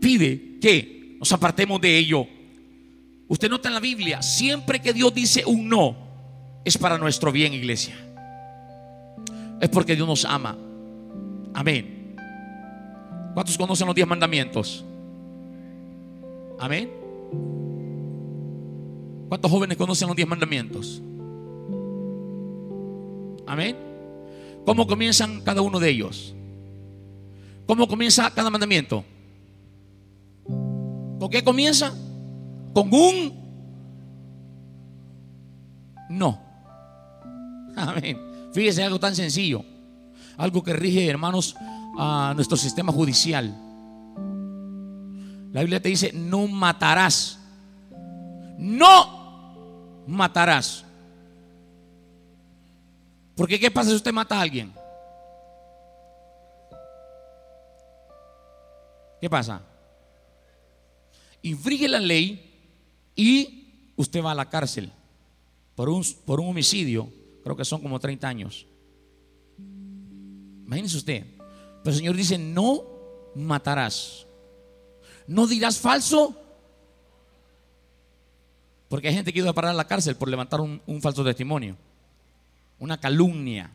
[0.00, 2.26] pide que nos apartemos de ello.
[3.28, 5.96] Usted nota en la Biblia, siempre que Dios dice un no,
[6.64, 7.96] es para nuestro bien, iglesia.
[9.60, 10.56] Es porque Dios nos ama.
[11.54, 12.14] Amén.
[13.34, 14.84] ¿Cuántos conocen los diez mandamientos?
[16.58, 16.90] Amén.
[19.28, 21.02] ¿Cuántos jóvenes conocen los diez mandamientos?
[23.46, 23.76] Amén.
[24.64, 26.34] ¿Cómo comienzan cada uno de ellos?
[27.66, 29.04] ¿Cómo comienza cada mandamiento?
[30.46, 31.92] ¿Con qué comienza?
[32.72, 33.32] Con un
[36.10, 36.40] no.
[37.76, 38.18] Amén.
[38.52, 39.64] Fíjese algo tan sencillo.
[40.36, 41.56] Algo que rige, hermanos,
[41.98, 43.65] a nuestro sistema judicial.
[45.56, 47.38] La Biblia te dice, no matarás.
[48.58, 50.84] No matarás.
[53.34, 54.70] Porque ¿qué pasa si usted mata a alguien?
[59.18, 59.62] ¿Qué pasa?
[61.40, 62.54] Infringe la ley
[63.14, 64.92] y usted va a la cárcel
[65.74, 67.10] por un, por un homicidio.
[67.42, 68.66] Creo que son como 30 años.
[70.66, 71.26] Imagínese usted.
[71.82, 72.82] Pero el Señor dice, no
[73.34, 74.25] matarás.
[75.26, 76.34] No dirás falso.
[78.88, 81.76] Porque hay gente que iba a parar a la cárcel por levantar un, falso testimonio.
[82.78, 83.70] Una calumnia.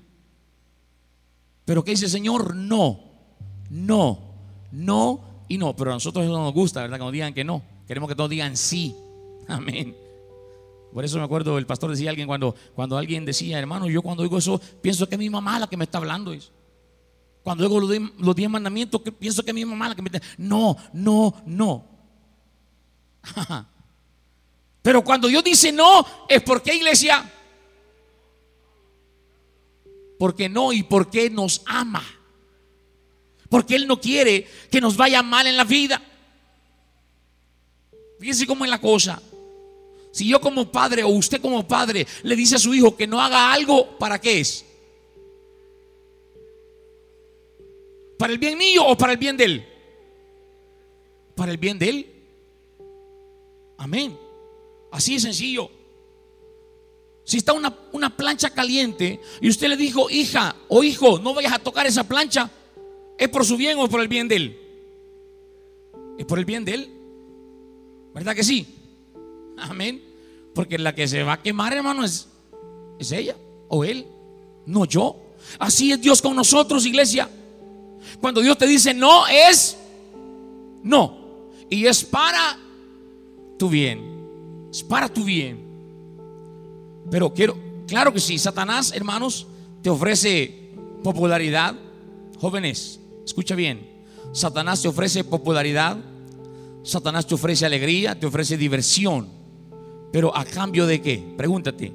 [1.65, 2.55] Pero ¿qué dice el Señor?
[2.55, 2.99] No,
[3.69, 4.19] no,
[4.71, 5.75] no y no.
[5.75, 6.97] Pero a nosotros eso no nos gusta, ¿verdad?
[6.97, 7.61] Que nos digan que no.
[7.87, 8.95] Queremos que todos digan sí.
[9.47, 9.95] Amén.
[10.93, 14.23] Por eso me acuerdo, el pastor decía alguien cuando, cuando alguien decía, hermano, yo cuando
[14.23, 16.33] digo eso, pienso que es mi mamá la que me está hablando.
[16.33, 16.51] Eso.
[17.43, 17.79] Cuando digo
[18.17, 20.21] los diez mandamientos, pienso que es mi mamá la que me está...
[20.37, 21.85] No, no, no.
[24.81, 27.29] Pero cuando Dios dice no, es porque iglesia.
[30.19, 32.03] Porque no y porque nos ama.
[33.49, 36.01] Porque Él no quiere que nos vaya mal en la vida.
[38.19, 39.21] Fíjense cómo es la cosa.
[40.11, 43.19] Si yo como padre o usted como padre le dice a su hijo que no
[43.19, 44.65] haga algo, ¿para qué es?
[48.21, 49.65] ¿Para el bien mío o para el bien de él?
[51.33, 52.13] Para el bien de él.
[53.79, 54.15] Amén.
[54.91, 55.71] Así de sencillo.
[57.23, 61.53] Si está una, una, plancha caliente y usted le dijo, hija o hijo, no vayas
[61.53, 62.47] a tocar esa plancha,
[63.17, 64.57] ¿Es por su bien o por el bien de él?
[66.19, 66.89] ¿Es por el bien de él?
[68.13, 68.67] ¿Verdad que sí?
[69.57, 69.99] Amén.
[70.53, 72.27] Porque la que se va a quemar, hermano, es,
[72.99, 73.35] es ella
[73.67, 74.05] o él,
[74.67, 75.15] no yo.
[75.57, 77.27] Así es Dios con nosotros, iglesia.
[78.19, 79.77] Cuando Dios te dice no, es
[80.83, 81.17] no.
[81.69, 82.57] Y es para
[83.57, 84.67] tu bien.
[84.71, 85.59] Es para tu bien.
[87.09, 89.47] Pero quiero, claro que sí, Satanás, hermanos,
[89.81, 90.71] te ofrece
[91.03, 91.75] popularidad.
[92.39, 93.89] Jóvenes, escucha bien.
[94.33, 95.97] Satanás te ofrece popularidad.
[96.83, 99.27] Satanás te ofrece alegría, te ofrece diversión.
[100.11, 101.23] Pero a cambio de qué?
[101.37, 101.93] Pregúntate.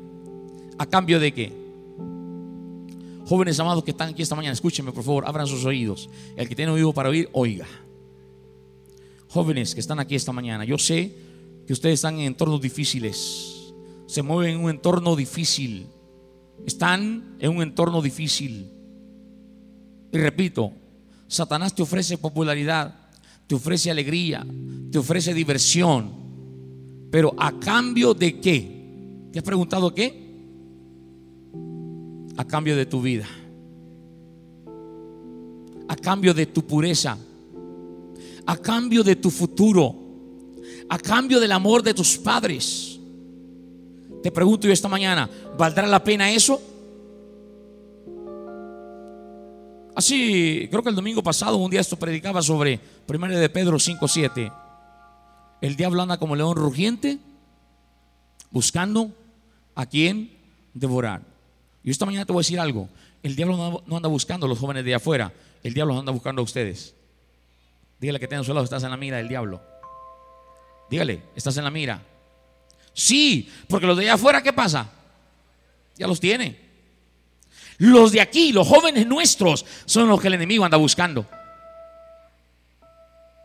[0.78, 1.65] ¿A cambio de qué?
[3.26, 6.08] Jóvenes amados que están aquí esta mañana, escúchenme por favor, abran sus oídos.
[6.36, 7.66] El que tiene oído para oír, oiga.
[9.28, 11.12] Jóvenes que están aquí esta mañana, yo sé
[11.66, 13.74] que ustedes están en entornos difíciles,
[14.06, 15.88] se mueven en un entorno difícil,
[16.64, 18.70] están en un entorno difícil.
[20.12, 20.70] Y repito,
[21.26, 23.10] Satanás te ofrece popularidad,
[23.48, 24.46] te ofrece alegría,
[24.92, 26.12] te ofrece diversión,
[27.10, 29.28] pero a cambio de qué?
[29.32, 30.25] ¿Te has preguntado qué?
[32.36, 33.26] A cambio de tu vida,
[35.88, 37.16] a cambio de tu pureza,
[38.46, 39.94] a cambio de tu futuro,
[40.88, 42.98] a cambio del amor de tus padres.
[44.22, 46.60] Te pregunto yo esta mañana, ¿valdrá la pena eso?
[49.94, 54.52] Así, creo que el domingo pasado, un día esto predicaba sobre 1 de Pedro 5:7.
[55.62, 57.18] El diablo anda como león rugiente,
[58.50, 59.10] buscando
[59.74, 60.30] a quien
[60.74, 61.35] devorar.
[61.86, 62.88] Y esta mañana te voy a decir algo.
[63.22, 65.32] El diablo no, anda buscando a los jóvenes de afuera.
[65.62, 66.96] El diablo anda buscando a ustedes.
[68.00, 69.62] Dígale que tenga su lado, estás en la mira del diablo.
[70.90, 72.02] Dígale, estás en la mira.
[72.92, 74.90] Sí, porque los de allá afuera, ¿qué pasa?
[75.96, 76.58] Ya los tiene.
[77.78, 81.24] Los de aquí, los jóvenes nuestros, son los que el enemigo anda buscando.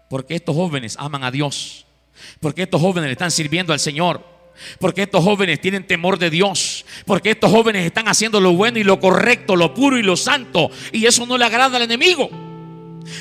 [0.10, 1.86] Porque estos jóvenes aman a Dios.
[2.40, 4.26] Porque estos jóvenes le están sirviendo al Señor.
[4.80, 6.86] Porque estos jóvenes tienen temor de Dios.
[7.06, 10.70] Porque estos jóvenes están haciendo lo bueno y lo correcto, lo puro y lo santo.
[10.92, 12.30] Y eso no le agrada al enemigo.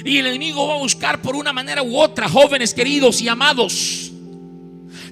[0.05, 4.11] Y el enemigo va a buscar por una manera u otra, jóvenes queridos y amados,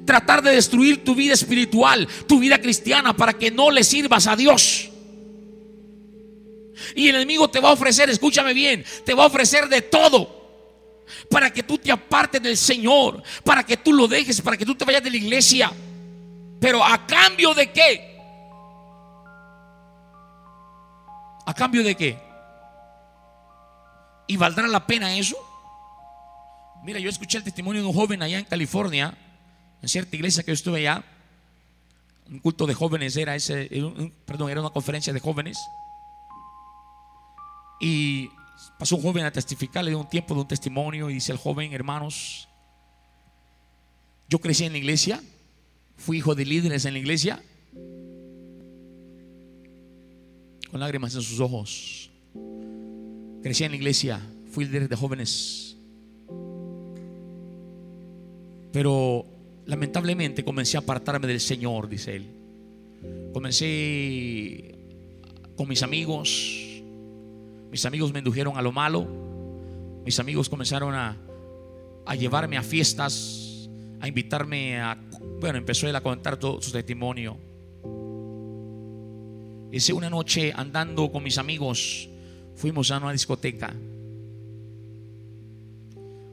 [0.05, 4.37] tratar de destruir tu vida espiritual, tu vida cristiana, para que no le sirvas a
[4.37, 4.91] Dios.
[6.95, 10.39] Y el enemigo te va a ofrecer, escúchame bien, te va a ofrecer de todo
[11.31, 14.75] para que tú te apartes del Señor, para que tú lo dejes, para que tú
[14.75, 15.73] te vayas de la iglesia.
[16.61, 18.19] Pero a cambio de qué?
[21.47, 22.19] ¿A cambio de qué?
[24.27, 25.37] ¿Y valdrá la pena eso?
[26.85, 29.17] Mira, yo escuché el testimonio de un joven allá en California,
[29.81, 31.03] en cierta iglesia que yo estuve allá.
[32.29, 33.71] Un culto de jóvenes era ese,
[34.27, 35.59] perdón, era una conferencia de jóvenes.
[37.81, 38.31] Y
[38.79, 41.39] pasó un joven a testificar, le dio un tiempo de un testimonio y dice el
[41.39, 42.49] joven, hermanos,
[44.29, 45.23] yo crecí en la iglesia,
[45.99, 47.43] Fui hijo de líderes en la iglesia.
[50.71, 52.11] Con lágrimas en sus ojos.
[53.43, 54.21] Crecí en la iglesia.
[54.51, 55.77] Fui líder de jóvenes.
[58.73, 59.27] Pero
[59.67, 62.27] lamentablemente comencé a apartarme del Señor, dice él.
[63.33, 64.77] Comencé
[65.57, 66.83] con mis amigos.
[67.71, 69.07] Mis amigos me indujeron a lo malo.
[70.05, 71.17] Mis amigos comenzaron a,
[72.07, 73.48] a llevarme a fiestas,
[74.01, 74.97] a invitarme a
[75.41, 77.37] bueno, empezó él a contar todo su testimonio.
[79.71, 82.09] Dice, una noche andando con mis amigos,
[82.57, 83.73] fuimos a una discoteca.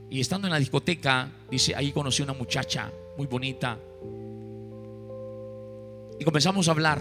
[0.10, 3.78] Y estando en la discoteca, dice, ahí conocí una muchacha muy bonita.
[6.20, 7.00] Y comenzamos a hablar,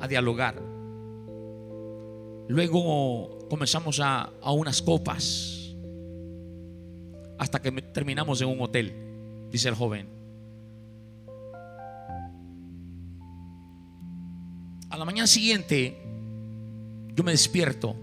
[0.00, 0.60] a dialogar.
[2.48, 5.63] Luego comenzamos a, a unas copas,
[7.38, 8.94] hasta que terminamos en un hotel,
[9.50, 10.08] dice el joven.
[14.90, 15.98] A la mañana siguiente,
[17.14, 17.96] yo me despierto.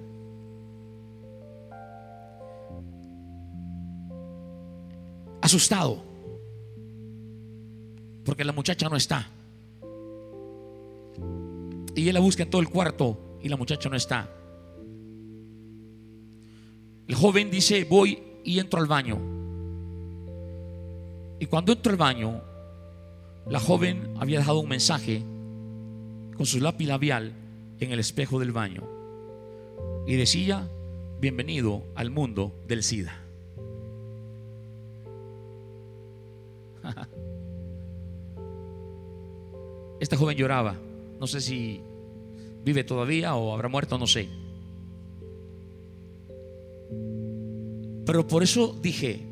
[5.42, 6.04] Asustado.
[8.26, 9.28] Porque la muchacha no está.
[11.96, 14.30] Y él la busca en todo el cuarto y la muchacha no está.
[17.08, 19.20] El joven dice, voy y entro al baño.
[21.40, 22.42] Y cuando entro al baño,
[23.48, 25.24] la joven había dejado un mensaje
[26.36, 27.34] con su lápiz labial
[27.80, 28.84] en el espejo del baño
[30.06, 30.70] y decía,
[31.20, 33.18] bienvenido al mundo del SIDA.
[40.00, 40.76] Esta joven lloraba,
[41.20, 41.82] no sé si
[42.64, 44.28] vive todavía o habrá muerto, no sé.
[48.06, 49.26] Pero por eso dije,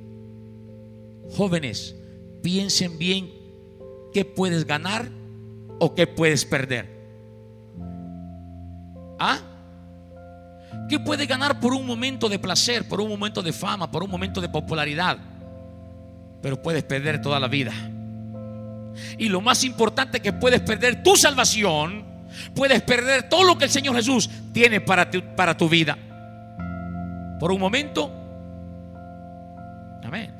[1.36, 1.95] jóvenes,
[2.41, 3.32] piensen bien
[4.13, 5.09] qué puedes ganar
[5.80, 6.99] o qué puedes perder.
[9.20, 9.39] ¿Ah?
[10.88, 14.09] ¿Qué puedes ganar por un momento de placer, por un momento de fama, por un
[14.09, 15.17] momento de popularidad?
[16.41, 17.74] Pero puedes perder toda la vida.
[19.17, 22.05] Y lo más importante que puedes perder tu salvación,
[22.55, 25.97] puedes perder todo lo que el Señor Jesús tiene para tu, para tu vida.
[27.39, 28.18] Por un momento.
[30.04, 30.34] Amén.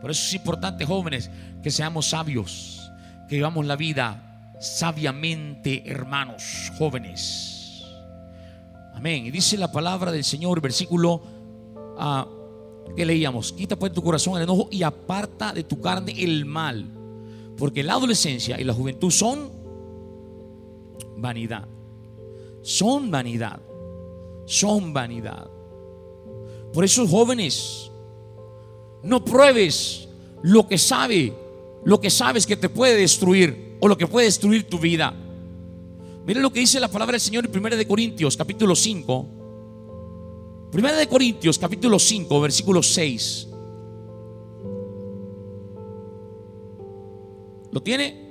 [0.00, 1.30] Por eso es importante, jóvenes,
[1.62, 2.90] que seamos sabios,
[3.28, 7.84] que vivamos la vida sabiamente, hermanos, jóvenes.
[8.94, 9.26] Amén.
[9.26, 11.22] Y dice la palabra del Señor, versículo
[11.98, 12.26] ah,
[12.96, 16.86] que leíamos, quita pues tu corazón el enojo y aparta de tu carne el mal,
[17.56, 19.50] porque la adolescencia y la juventud son
[21.16, 21.66] vanidad,
[22.62, 23.60] son vanidad,
[24.46, 25.50] son vanidad.
[26.72, 27.90] Por eso jóvenes,
[29.04, 30.08] no pruebes
[30.42, 31.32] lo que sabe,
[31.84, 35.14] lo que sabes que te puede destruir o lo que puede destruir tu vida.
[36.26, 39.28] Mire lo que dice la palabra del Señor en 1 de Corintios, capítulo 5.
[40.72, 43.48] 1 de Corintios, capítulo 5, versículo 6.
[47.70, 48.24] ¿Lo tiene?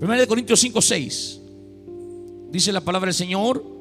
[0.00, 1.40] 1 de Corintios 5, 6.
[2.50, 3.71] Dice la palabra del Señor.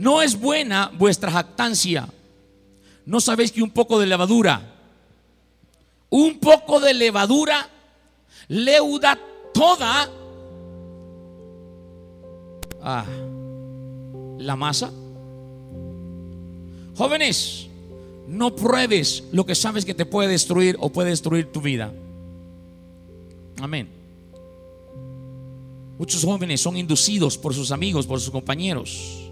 [0.00, 2.08] No es buena vuestra jactancia.
[3.04, 4.62] No sabéis que un poco de levadura,
[6.08, 7.68] un poco de levadura
[8.48, 9.18] leuda
[9.52, 10.10] toda
[12.82, 13.04] ah,
[14.38, 14.90] la masa.
[16.96, 17.66] Jóvenes,
[18.26, 21.92] no pruebes lo que sabes que te puede destruir o puede destruir tu vida.
[23.60, 23.86] Amén.
[25.98, 29.29] Muchos jóvenes son inducidos por sus amigos, por sus compañeros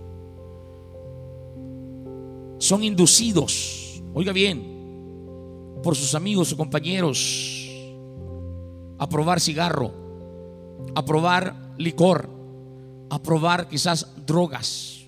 [2.59, 4.79] son inducidos, oiga bien,
[5.83, 7.69] por sus amigos o compañeros
[8.99, 9.93] a probar cigarro,
[10.95, 12.29] a probar licor,
[13.11, 15.07] a probar quizás drogas.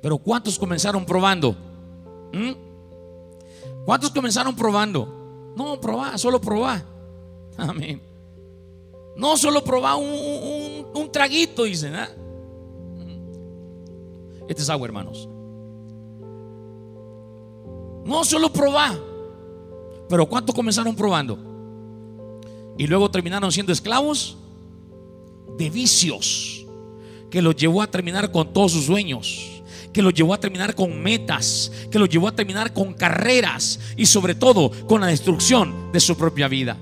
[0.00, 1.56] Pero ¿cuántos comenzaron probando?
[2.32, 2.52] ¿Mm?
[3.84, 5.52] ¿Cuántos comenzaron probando?
[5.56, 6.84] No, probar, solo probar.
[7.56, 8.00] Amén.
[9.16, 11.94] No solo probar un, traguito, dicen.
[11.96, 12.10] ¿ah?
[14.48, 15.28] Este es agua, hermanos.
[18.06, 18.98] No solo probar.
[20.08, 21.38] Pero ¿cuántos comenzaron probando?
[22.78, 24.36] Y luego terminaron siendo esclavos
[25.58, 26.64] de vicios
[27.30, 31.02] que los llevó a terminar con todos sus sueños, que los llevó a terminar con
[31.02, 35.98] metas, que los llevó a terminar con carreras y sobre todo con la destrucción de
[35.98, 36.76] su propia vida.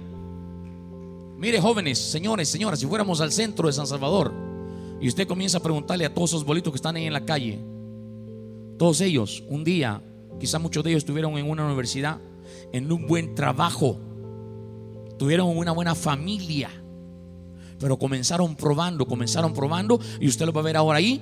[1.38, 4.32] Mire jóvenes, señores, señoras, si fuéramos al centro de San Salvador
[5.00, 7.58] y usted comienza a preguntarle a todos esos bolitos que están ahí en la calle,
[8.78, 10.02] todos ellos un día
[10.38, 12.18] Quizá muchos de ellos estuvieron en una universidad,
[12.72, 13.98] en un buen trabajo,
[15.18, 16.70] tuvieron una buena familia,
[17.78, 21.20] pero comenzaron probando, comenzaron probando y usted lo va a ver ahora ahí,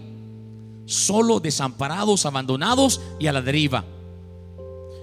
[0.87, 3.85] solo desamparados, abandonados y a la deriva.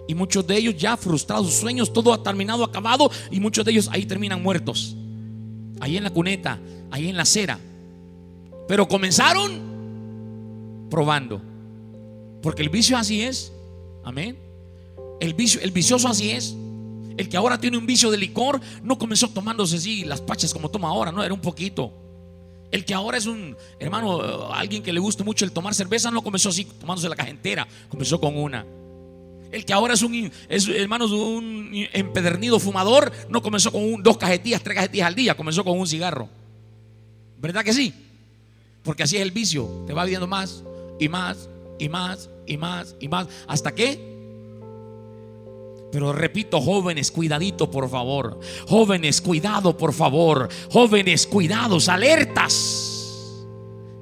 [0.08, 3.72] Y muchos de ellos ya frustrados sus sueños, todo ha terminado, acabado y muchos de
[3.72, 4.96] ellos ahí terminan muertos.
[5.80, 7.60] Ahí en la cuneta, ahí en la acera.
[8.68, 9.70] Pero comenzaron
[10.90, 11.42] probando.
[12.42, 13.54] Porque el vicio así es.
[14.04, 14.38] Amén.
[15.20, 16.56] El, vicio, el vicioso así es.
[17.18, 20.70] El que ahora tiene un vicio de licor no comenzó tomándose así las pachas como
[20.70, 21.92] toma ahora, no, era un poquito.
[22.72, 26.22] El que ahora es un hermano, alguien que le gusta mucho el tomar cerveza, no
[26.22, 28.66] comenzó así tomándose la caja entera, comenzó con una.
[29.52, 34.76] El que ahora es un es, un empedernido fumador, no comenzó con dos cajetillas, tres
[34.76, 36.30] cajetillas al día, comenzó con un cigarro.
[37.40, 37.94] ¿Verdad que sí?
[38.84, 40.64] Porque así es el vicio, te va viendo más
[41.00, 43.28] y más y más y más y más.
[43.48, 44.10] ¿Hasta qué?
[45.92, 48.40] Pero repito, jóvenes, cuidadito, por favor.
[48.68, 50.50] Jóvenes, cuidado, por favor.
[50.72, 53.48] Jóvenes, cuidados, alertas.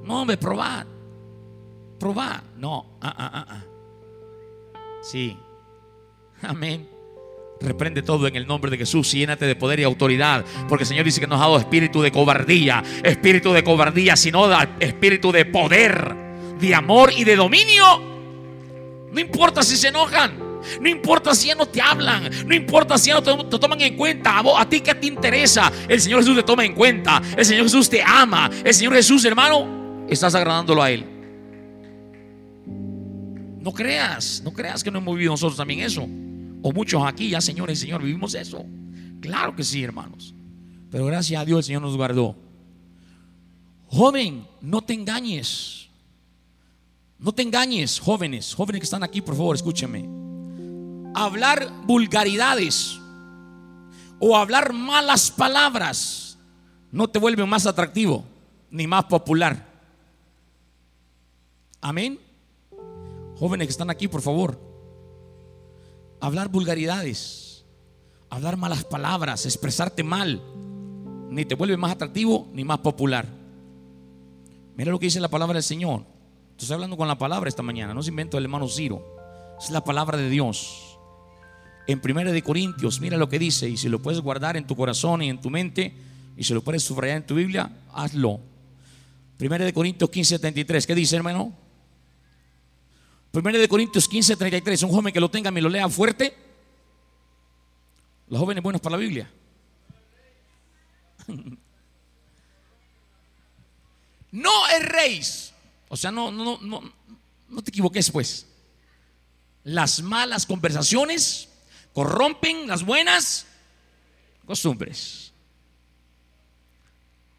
[0.04, 0.86] No, me probad.
[1.98, 2.42] Probad.
[2.56, 2.98] No.
[3.00, 3.64] Ah, ah, ah, ah.
[5.02, 5.36] Sí.
[6.42, 6.88] Amén.
[7.60, 9.10] Reprende todo en el nombre de Jesús.
[9.12, 10.44] Llénate de poder y autoridad.
[10.68, 12.84] Porque el Señor dice que nos ha dado espíritu de cobardía.
[13.02, 14.46] Espíritu de cobardía, sino
[14.78, 16.14] espíritu de poder,
[16.60, 18.17] de amor y de dominio
[19.12, 20.48] no importa si se enojan.
[20.80, 22.30] No importa si ya no te hablan.
[22.46, 24.38] No importa si ya no te, toman en cuenta.
[24.38, 25.72] A, a ti que te interesa.
[25.88, 27.22] El Señor Jesús te toma en cuenta.
[27.36, 28.50] El Señor Jesús te ama.
[28.64, 31.04] El Señor Jesús, hermano, estás agradándolo a Él.
[33.60, 34.42] No creas.
[34.44, 36.02] No creas que no hemos vivido nosotros también eso.
[36.62, 38.64] O muchos aquí ya, Señor y Señor, vivimos eso.
[39.20, 40.34] Claro que sí, hermanos.
[40.90, 42.36] Pero gracias a Dios el Señor nos guardó.
[43.86, 45.87] Joven, no te engañes.
[47.18, 50.08] No te engañes, jóvenes, jóvenes que están aquí, por favor, escúcheme.
[51.14, 53.00] Hablar vulgaridades
[54.20, 56.38] o hablar malas palabras
[56.92, 58.24] no te vuelve más atractivo
[58.70, 59.66] ni más popular.
[61.80, 62.20] Amén.
[63.36, 64.60] Jóvenes que están aquí, por favor.
[66.20, 67.64] Hablar vulgaridades,
[68.30, 70.42] hablar malas palabras, expresarte mal,
[71.30, 73.26] ni te vuelve más atractivo ni más popular.
[74.76, 76.17] Mira lo que dice la palabra del Señor.
[76.58, 79.56] Estoy hablando con la palabra esta mañana, no se invento el hermano Ciro.
[79.60, 80.98] Es la palabra de Dios.
[81.86, 84.74] En Primera de Corintios, mira lo que dice, y si lo puedes guardar en tu
[84.74, 85.94] corazón y en tu mente,
[86.36, 88.40] y si lo puedes subrayar en tu Biblia, hazlo.
[89.36, 90.86] Primera de Corintios 15, 73.
[90.86, 91.54] ¿Qué dice, hermano?
[93.30, 94.82] Primera de Corintios 15, 33.
[94.82, 96.36] Un joven que lo tenga, me lo lea fuerte.
[98.28, 99.30] Los jóvenes buenos para la Biblia.
[104.30, 105.54] No erréis.
[105.88, 106.82] O sea, no, no, no,
[107.48, 108.46] no te equivoques, pues.
[109.64, 111.48] Las malas conversaciones
[111.92, 113.46] corrompen las buenas
[114.46, 115.32] costumbres.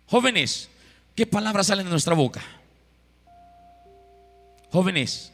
[0.07, 0.69] Jóvenes,
[1.15, 2.41] ¿qué palabras salen de nuestra boca?
[4.71, 5.31] Jóvenes,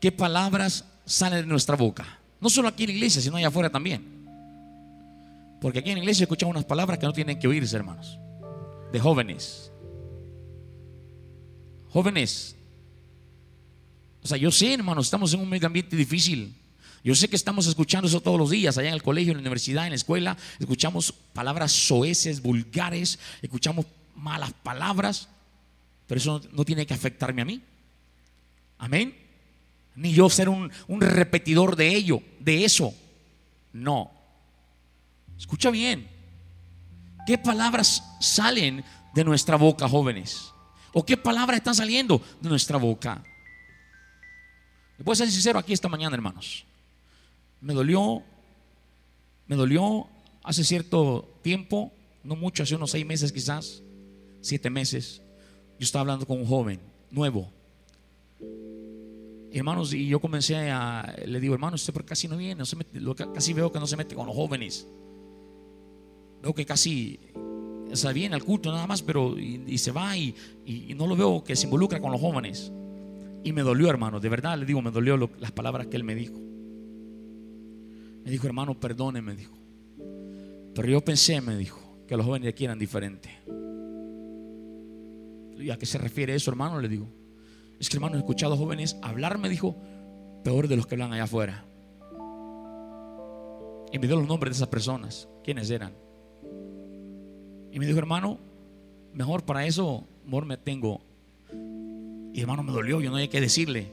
[0.00, 2.18] ¿qué palabras salen de nuestra boca?
[2.40, 4.14] No solo aquí en la iglesia, sino allá afuera también.
[5.60, 8.18] Porque aquí en la iglesia escuchamos unas palabras que no tienen que oírse, hermanos.
[8.92, 9.70] De jóvenes.
[11.94, 12.56] Jóvenes.
[14.20, 16.52] O sea, yo sé, hermanos, estamos en un medio ambiente difícil.
[17.04, 19.42] Yo sé que estamos escuchando eso todos los días, allá en el colegio, en la
[19.42, 20.36] universidad, en la escuela.
[20.58, 23.86] Escuchamos palabras soeces, vulgares, escuchamos
[24.16, 25.28] malas palabras.
[26.08, 27.62] Pero eso no, tiene que afectarme a mí.
[28.78, 29.16] Amén.
[29.94, 32.92] Ni yo ser un, un repetidor de ello, de eso.
[33.72, 34.10] No.
[35.38, 36.08] Escucha bien.
[37.24, 38.84] ¿Qué palabras salen
[39.14, 40.53] de nuestra boca, jóvenes?
[40.94, 43.22] ¿O qué palabras están saliendo de nuestra boca?
[44.96, 46.64] Le puedo ser sincero aquí esta mañana, hermanos.
[47.60, 48.22] Me dolió,
[49.48, 50.06] me dolió
[50.44, 51.92] hace cierto tiempo,
[52.22, 53.82] no mucho, hace unos seis meses quizás,
[54.40, 55.20] siete meses.
[55.80, 56.80] Yo estaba hablando con un joven
[57.10, 57.50] nuevo.
[59.52, 62.62] hermanos, y yo comencé a, le digo, hermano, usted casi no viene,
[63.34, 64.86] casi veo que no se mete con los jóvenes.
[66.40, 67.18] Veo que casi
[67.94, 70.34] se viene al culto nada más, pero y, se va y,
[70.96, 72.72] no lo veo que se involucra con los jóvenes.
[73.42, 76.14] Y me dolió, hermano, de verdad le digo, me dolió las palabras que él me
[76.14, 76.38] dijo.
[78.24, 79.54] Me dijo, hermano, perdone, me dijo.
[80.74, 83.30] Pero yo pensé, me dijo, que los jóvenes de aquí eran diferentes.
[85.58, 86.80] ¿Y a qué se refiere eso, hermano?
[86.80, 87.06] Le digo.
[87.78, 89.76] Es que, hermano, he escuchado jóvenes hablar, me dijo,
[90.42, 91.66] peor de los que hablan allá afuera.
[93.92, 95.28] Y me dio los nombres de esas personas.
[95.44, 96.03] ¿Quiénes eran?
[97.74, 98.38] Y me dijo, hermano,
[99.14, 101.00] mejor para eso, amor, me tengo.
[102.32, 103.90] Y hermano, me dolió, yo no hay que decirle.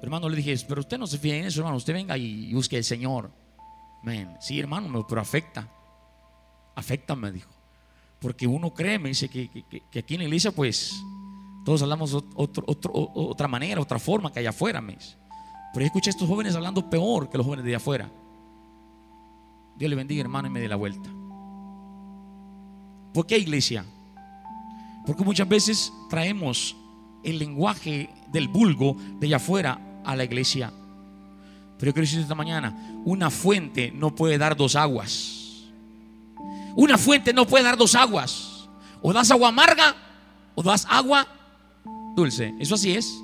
[0.00, 2.76] hermano, le dije, pero usted no se fíe en eso, hermano, usted venga y busque
[2.76, 3.32] al Señor.
[4.04, 5.68] Men, sí, hermano, pero afecta.
[6.76, 7.50] Afecta, me dijo.
[8.20, 9.50] Porque uno cree, me dice, que,
[9.98, 10.94] aquí en la iglesia, pues,
[11.64, 15.16] todos hablamos otro, otra manera, otra forma que allá afuera, me dice.
[15.72, 18.08] Pero yo escuché a estos jóvenes hablando peor que los jóvenes de allá afuera.
[19.76, 21.17] Dios le bendiga, hermano, y me dé la vuelta.
[23.18, 23.84] ¿Por qué iglesia?
[25.04, 26.76] Porque muchas veces traemos
[27.24, 30.72] el lenguaje del vulgo de allá afuera a la iglesia.
[31.76, 35.64] Pero yo quiero decir esta mañana, una fuente no puede dar dos aguas.
[36.76, 38.68] Una fuente no puede dar dos aguas.
[39.02, 39.96] O das agua amarga
[40.54, 41.26] o das agua
[42.14, 42.54] dulce.
[42.60, 43.20] Eso así es.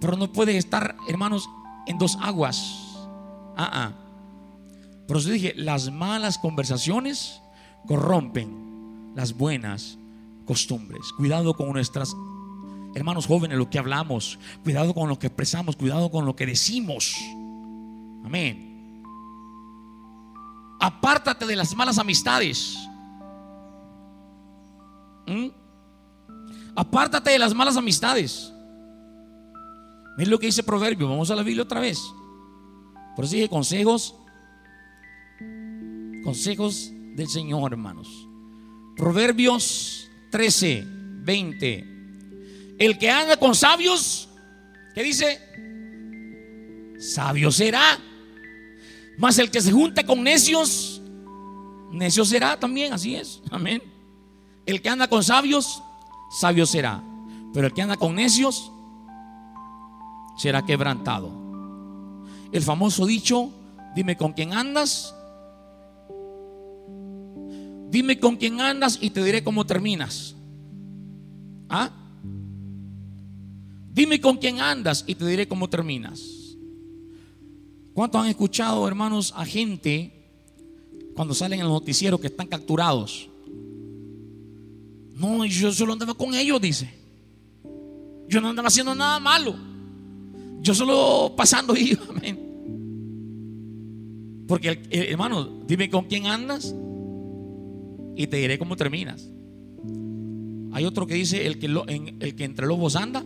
[0.00, 1.48] Pero no puede estar, hermanos,
[1.86, 2.74] en dos aguas.
[3.56, 3.92] Ah, ah.
[5.06, 7.40] Por eso dije, las malas conversaciones
[7.86, 8.71] corrompen
[9.14, 9.98] las buenas
[10.44, 11.12] costumbres.
[11.16, 12.14] Cuidado con nuestras
[12.94, 14.38] hermanos jóvenes, lo que hablamos.
[14.62, 15.76] Cuidado con lo que expresamos.
[15.76, 17.16] Cuidado con lo que decimos.
[18.24, 19.02] Amén.
[20.80, 22.76] Apártate de las malas amistades.
[25.26, 25.48] ¿Mm?
[26.74, 28.52] Apártate de las malas amistades.
[30.16, 31.08] Miren lo que dice Proverbio.
[31.08, 32.00] Vamos a la Biblia otra vez.
[33.14, 34.14] Por eso dije consejos.
[36.24, 38.28] Consejos del Señor, hermanos.
[38.96, 41.86] Proverbios 13, 20.
[42.78, 44.28] El que anda con sabios,
[44.94, 45.40] ¿qué dice?
[46.98, 47.98] Sabio será.
[49.18, 51.00] Mas el que se junta con necios,
[51.90, 53.40] necio será también, así es.
[53.50, 53.82] Amén.
[54.66, 55.82] El que anda con sabios,
[56.40, 57.02] sabio será.
[57.52, 58.72] Pero el que anda con necios,
[60.36, 61.30] será quebrantado.
[62.52, 63.50] El famoso dicho,
[63.94, 65.14] dime con quién andas
[67.92, 70.34] Dime con quién andas y te diré cómo terminas.
[71.68, 71.90] ¿Ah?
[73.92, 76.56] Dime con quién andas y te diré cómo terminas.
[77.92, 80.10] ¿Cuántos han escuchado, hermanos, a gente
[81.14, 83.28] Cuando salen en los noticieros que están capturados.
[85.14, 86.88] No, yo solo andaba con ellos, dice.
[88.26, 89.54] Yo no andaba haciendo nada malo.
[90.62, 91.74] Yo solo pasando
[92.08, 92.38] amén.
[94.48, 96.74] Porque, hermano, dime con quién andas
[98.16, 99.28] y te diré cómo terminas.
[100.72, 103.24] Hay otro que dice, el que, el que entre lobos anda.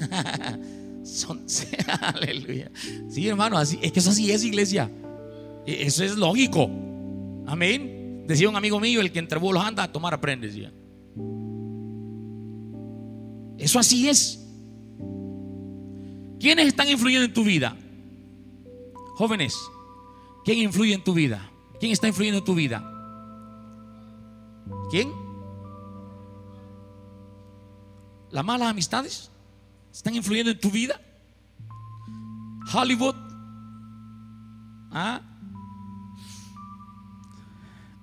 [1.02, 1.40] Son,
[2.02, 2.70] aleluya.
[3.08, 4.90] Sí, hermano, es que eso así es, iglesia.
[5.66, 6.70] E, eso es lógico.
[7.46, 8.24] Amén.
[8.26, 10.72] Decía un amigo mío, el que entre lobos anda, a tomar aprende, decía.
[13.58, 14.46] Eso así es.
[16.38, 17.76] ¿Quiénes están influyendo en tu vida?
[19.16, 19.54] Jóvenes,
[20.44, 21.50] ¿quién influye en tu vida?
[21.78, 22.99] ¿Quién está influyendo en tu vida?
[24.90, 25.12] ¿Quién?
[28.30, 29.30] ¿Las malas amistades?
[29.92, 31.00] ¿Están influyendo en tu vida?
[32.72, 33.14] Hollywood.
[34.92, 35.20] ¿Ah?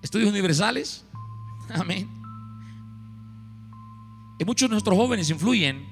[0.01, 1.05] Estudios universales.
[1.69, 2.09] Amén.
[4.39, 5.87] Y muchos de nuestros jóvenes influyen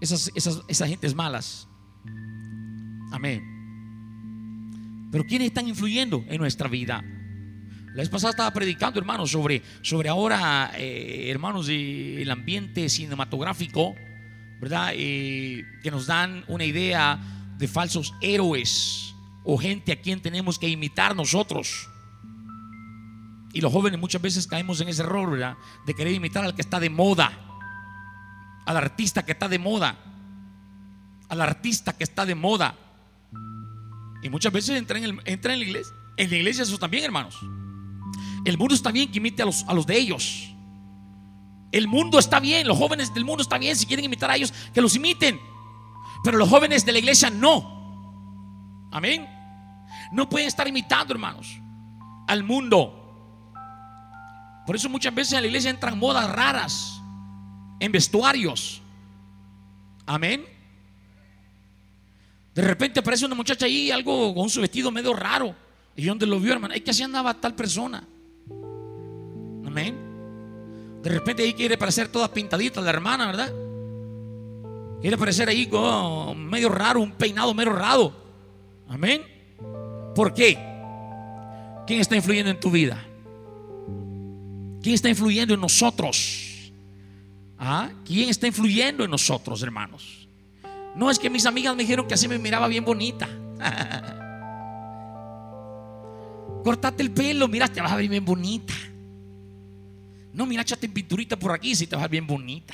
[0.00, 1.68] esas, esas, esas gentes malas.
[3.12, 3.58] Amén.
[5.10, 7.02] Pero ¿quiénes están influyendo en nuestra vida?
[7.98, 13.96] La vez pasada estaba predicando, hermanos, sobre, sobre ahora, eh, hermanos, el ambiente cinematográfico,
[14.60, 14.92] ¿verdad?
[14.94, 17.18] Eh, que nos dan una idea
[17.58, 21.88] de falsos héroes o gente a quien tenemos que imitar nosotros.
[23.52, 25.56] Y los jóvenes muchas veces caemos en ese error, ¿verdad?
[25.84, 27.32] De querer imitar al que está de moda,
[28.64, 29.98] al artista que está de moda,
[31.28, 32.76] al artista que está de moda.
[34.22, 35.94] Y muchas veces entra en, entra en la iglesia.
[36.16, 37.36] En la iglesia eso también, hermanos.
[38.44, 40.54] El mundo está bien que imite a los, a los de ellos.
[41.70, 44.52] El mundo está bien, los jóvenes del mundo está bien, si quieren imitar a ellos,
[44.72, 45.38] que los imiten.
[46.24, 48.88] Pero los jóvenes de la iglesia no.
[48.90, 49.28] Amén.
[50.12, 51.60] No pueden estar imitando, hermanos,
[52.26, 52.94] al mundo.
[54.66, 57.00] Por eso muchas veces en la iglesia entran modas raras
[57.80, 58.82] en vestuarios.
[60.06, 60.44] Amén.
[62.54, 65.54] De repente aparece una muchacha ahí, algo con su vestido medio raro.
[65.94, 68.02] Y donde lo vio, hermano, es que así andaba tal persona.
[69.68, 69.94] Amén.
[71.02, 73.52] De repente ahí quiere parecer toda pintadita la hermana, ¿verdad?
[75.02, 78.12] Quiere parecer ahí como medio raro, un peinado medio raro.
[78.88, 79.22] Amén.
[80.14, 80.58] ¿Por qué?
[81.86, 83.04] ¿Quién está influyendo en tu vida?
[84.82, 86.72] ¿Quién está influyendo en nosotros?
[87.58, 87.90] ¿Ah?
[88.06, 90.28] ¿Quién está influyendo en nosotros, hermanos?
[90.96, 93.28] No, es que mis amigas me dijeron que así me miraba bien bonita.
[96.64, 98.72] Cortate el pelo, mira, te vas a ver bien bonita.
[100.38, 102.72] No, mira, échate pinturita por aquí si te vas a bien bonita.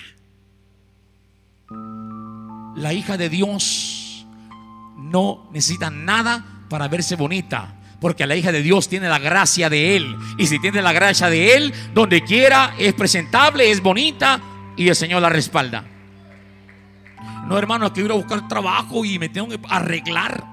[2.76, 4.26] La hija de Dios
[4.98, 7.74] no necesita nada para verse bonita.
[8.02, 10.14] Porque la hija de Dios tiene la gracia de Él.
[10.36, 14.42] Y si tiene la gracia de Él, donde quiera es presentable, es bonita
[14.76, 15.86] y el Señor la respalda.
[17.48, 20.44] No, hermano, que ir a buscar trabajo y me tengo que arreglar.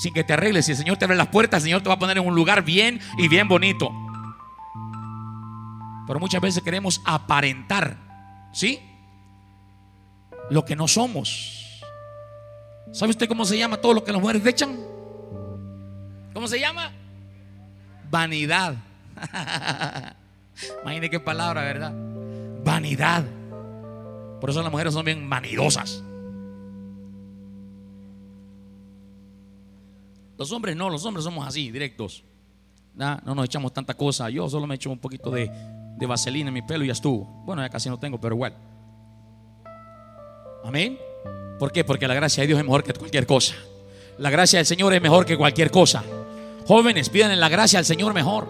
[0.00, 1.96] Sin que te arregles, si el Señor te abre las puertas, el Señor te va
[1.96, 3.92] a poner en un lugar bien y bien bonito.
[6.06, 7.96] Pero muchas veces queremos aparentar,
[8.52, 8.80] ¿sí?
[10.50, 11.80] Lo que no somos.
[12.92, 14.78] ¿Sabe usted cómo se llama todo lo que las mujeres echan?
[16.34, 16.92] ¿Cómo se llama?
[18.10, 18.74] Vanidad.
[20.82, 21.92] Imagine qué palabra, ¿verdad?
[22.64, 23.24] Vanidad.
[24.40, 26.02] Por eso las mujeres son bien manidosas.
[30.36, 32.24] Los hombres no, los hombres somos así, directos.
[32.94, 34.28] No, nos echamos tanta cosa.
[34.28, 35.50] Yo solo me echo un poquito de,
[36.02, 37.24] de vaselina en mi pelo y ya estuvo.
[37.46, 38.54] Bueno, ya casi no tengo, pero igual.
[40.64, 40.98] Amén.
[41.58, 41.84] ¿Por qué?
[41.84, 43.54] Porque la gracia de Dios es mejor que cualquier cosa.
[44.18, 46.02] La gracia del Señor es mejor que cualquier cosa.
[46.66, 48.48] Jóvenes, pidan la gracia al Señor mejor.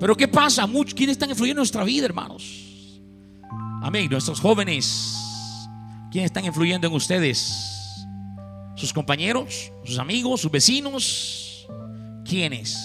[0.00, 0.66] Pero ¿qué pasa?
[0.66, 3.00] Muchos, ¿quiénes están influyendo en nuestra vida, hermanos?
[3.82, 4.08] Amén.
[4.10, 5.14] Nuestros jóvenes,
[6.10, 8.06] ¿quiénes están influyendo en ustedes?
[8.74, 9.70] ¿Sus compañeros?
[9.84, 10.40] ¿Sus amigos?
[10.40, 11.68] ¿Sus vecinos?
[12.24, 12.78] ¿Quiénes?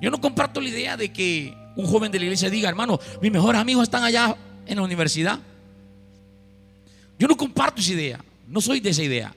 [0.00, 3.30] Yo no comparto la idea de que un joven de la iglesia diga, hermano, mis
[3.30, 5.38] mejores amigos están allá en la universidad.
[7.18, 8.24] Yo no comparto esa idea.
[8.48, 9.34] No soy de esa idea.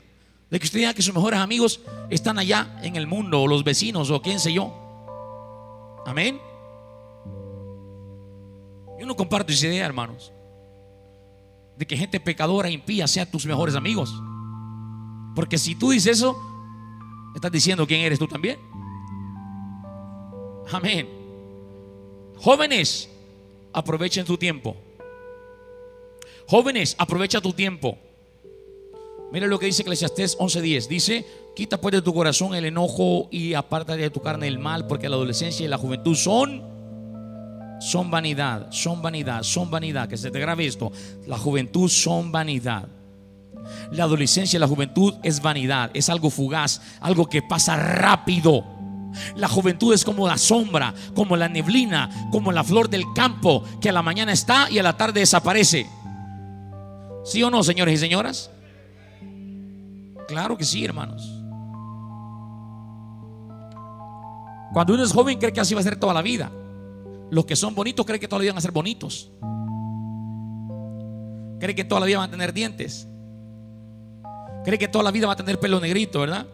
[0.50, 3.64] De que usted diga que sus mejores amigos están allá en el mundo, o los
[3.64, 4.74] vecinos, o quién sé yo.
[6.06, 6.40] Amén.
[9.00, 10.32] Yo no comparto esa idea, hermanos
[11.80, 14.14] de que gente pecadora, impía, sea tus mejores amigos.
[15.34, 16.38] Porque si tú dices eso,
[17.34, 18.60] estás diciendo quién eres tú también.
[20.74, 21.19] Amén.
[22.42, 23.10] Jóvenes,
[23.74, 24.76] aprovechen tu tiempo.
[26.48, 27.98] Jóvenes, aprovecha tu tiempo.
[29.32, 30.88] Mira lo que dice Eclesiastés 11:10.
[30.88, 31.26] Dice,
[31.56, 35.10] quita pues de tu corazón el enojo y aparta de tu carne el mal, porque
[35.10, 36.64] la adolescencia y la juventud son
[37.80, 40.10] son vanidad, son vanidad, son vanidad.
[40.10, 40.92] Que se te grabe esto.
[41.28, 42.88] La juventud son vanidad.
[43.92, 48.79] La adolescencia y la juventud es vanidad, es algo fugaz, algo que pasa rápido.
[49.36, 53.90] La juventud es como la sombra, como la neblina, como la flor del campo, que
[53.90, 55.88] a la mañana está y a la tarde desaparece.
[57.24, 58.52] ¿Sí o no, señores y señoras?
[60.28, 61.28] Claro que sí, hermanos.
[64.74, 66.52] Cuando uno es joven cree que así va a ser toda la vida.
[67.32, 69.32] Los que son bonitos creen que toda la vida van a ser bonitos.
[71.60, 73.08] Creen que toda la vida van a tener dientes.
[74.64, 76.46] Creen que toda la vida va a tener pelo negrito, ¿verdad?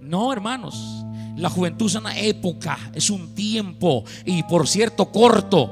[0.00, 1.04] No, hermanos.
[1.36, 5.70] La juventud es una época, es un tiempo y por cierto corto.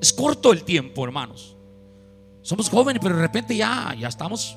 [0.00, 1.56] Es corto el tiempo, hermanos.
[2.42, 4.56] Somos jóvenes, pero de repente ya, ya estamos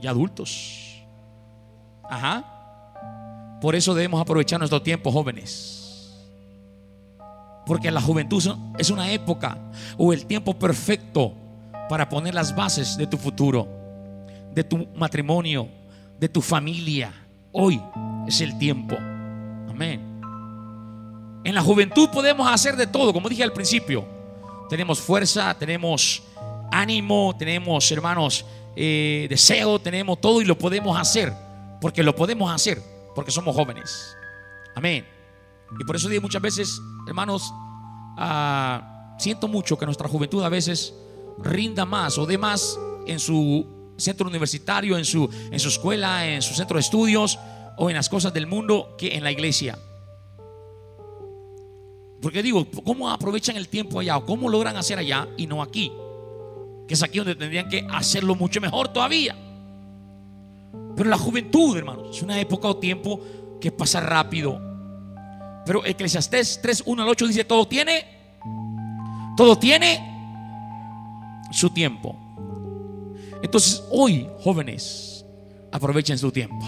[0.00, 1.04] ya adultos.
[2.02, 3.58] Ajá.
[3.60, 5.80] Por eso debemos aprovechar nuestro tiempo, jóvenes.
[7.66, 8.42] Porque la juventud
[8.78, 9.58] es una época
[9.96, 11.34] o el tiempo perfecto
[11.88, 13.68] para poner las bases de tu futuro,
[14.52, 15.68] de tu matrimonio,
[16.18, 17.12] de tu familia.
[17.52, 17.80] Hoy
[18.26, 18.96] es el tiempo.
[18.96, 20.20] Amén.
[21.42, 24.04] En la juventud podemos hacer de todo, como dije al principio.
[24.68, 26.22] Tenemos fuerza, tenemos
[26.70, 28.44] ánimo, tenemos, hermanos,
[28.76, 31.32] eh, deseo, tenemos todo y lo podemos hacer.
[31.80, 32.80] Porque lo podemos hacer,
[33.14, 34.14] porque somos jóvenes.
[34.76, 35.04] Amén.
[35.78, 37.50] Y por eso digo muchas veces, hermanos,
[38.18, 40.94] ah, siento mucho que nuestra juventud a veces
[41.38, 46.42] rinda más o dé más en su centro universitario, en su, en su escuela, en
[46.42, 47.38] su centro de estudios
[47.76, 49.78] o en las cosas del mundo que en la iglesia.
[52.20, 55.90] Porque digo, ¿cómo aprovechan el tiempo allá o cómo logran hacer allá y no aquí?
[56.86, 59.34] Que es aquí donde tendrían que hacerlo mucho mejor todavía.
[60.96, 63.20] Pero la juventud, hermanos, es una época o tiempo
[63.60, 64.60] que pasa rápido.
[65.64, 68.04] Pero Eclesiastés 3, 1 al 8 dice, todo tiene,
[69.36, 70.10] todo tiene
[71.50, 72.19] su tiempo.
[73.42, 75.24] Entonces, hoy, jóvenes,
[75.72, 76.66] aprovechen su tiempo.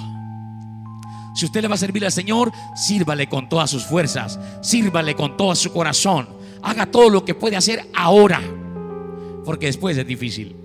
[1.34, 5.36] Si usted le va a servir al Señor, sírvale con todas sus fuerzas, sírvale con
[5.36, 6.28] todo su corazón.
[6.62, 8.40] Haga todo lo que puede hacer ahora,
[9.44, 10.56] porque después es difícil.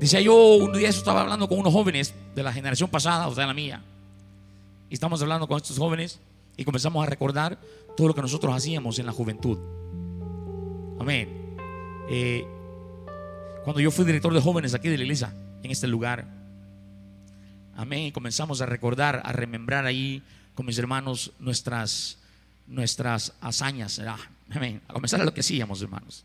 [0.00, 3.46] Decía yo, un día estaba hablando con unos jóvenes de la generación pasada, o sea,
[3.46, 3.82] la mía.
[4.90, 6.18] Y estamos hablando con estos jóvenes
[6.56, 7.58] y comenzamos a recordar
[7.96, 9.58] todo lo que nosotros hacíamos en la juventud.
[10.98, 11.56] Amén.
[12.10, 12.44] Eh,
[13.64, 16.26] cuando yo fui director de jóvenes aquí de la iglesia, en este lugar,
[17.76, 20.22] amén, comenzamos a recordar, a remembrar ahí
[20.54, 22.18] con mis hermanos nuestras,
[22.66, 24.00] nuestras hazañas,
[24.50, 26.24] amén, a comenzar a lo que hacíamos, hermanos.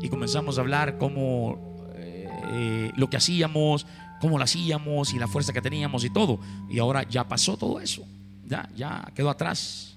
[0.00, 3.86] Y comenzamos a hablar cómo eh, lo que hacíamos,
[4.20, 6.40] cómo lo hacíamos y la fuerza que teníamos y todo.
[6.68, 8.04] Y ahora ya pasó todo eso
[8.52, 9.96] ya, ya quedó atrás.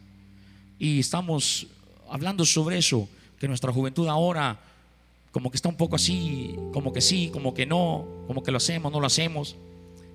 [0.80, 1.68] Y estamos
[2.10, 3.08] hablando sobre eso,
[3.39, 4.60] que nuestra juventud ahora
[5.36, 8.58] como que está un poco así, como que sí, como que no, como que lo
[8.58, 9.58] hacemos, no lo hacemos.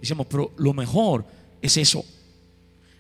[0.01, 1.27] Decimos, pero lo mejor
[1.61, 2.03] es eso.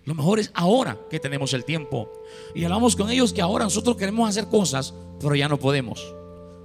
[0.04, 2.12] Lo mejor es ahora que tenemos el tiempo.
[2.54, 6.14] Y hablamos con ellos que ahora nosotros queremos hacer cosas, pero ya no podemos.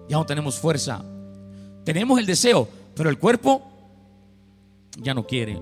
[0.10, 1.02] Ya no tenemos fuerza.
[1.86, 3.62] Tenemos el deseo, pero el cuerpo
[4.98, 5.54] ya no quiere.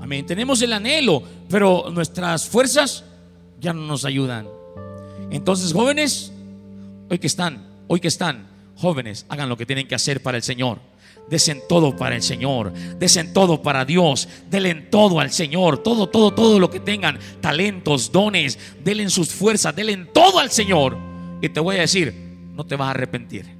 [0.00, 0.24] Amén.
[0.24, 3.04] Tenemos el anhelo, pero nuestras fuerzas
[3.60, 4.48] ya no nos ayudan.
[5.30, 6.32] Entonces, jóvenes,
[7.10, 8.47] hoy que están, hoy que están,
[8.78, 10.78] jóvenes, hagan lo que tienen que hacer para el Señor.
[11.28, 16.32] Desen todo para el Señor, desen todo para Dios, denle todo al Señor, todo, todo,
[16.32, 20.96] todo lo que tengan, talentos, dones, denle sus fuerzas, denle todo al Señor.
[21.42, 22.14] Y te voy a decir,
[22.54, 23.57] no te vas a arrepentir.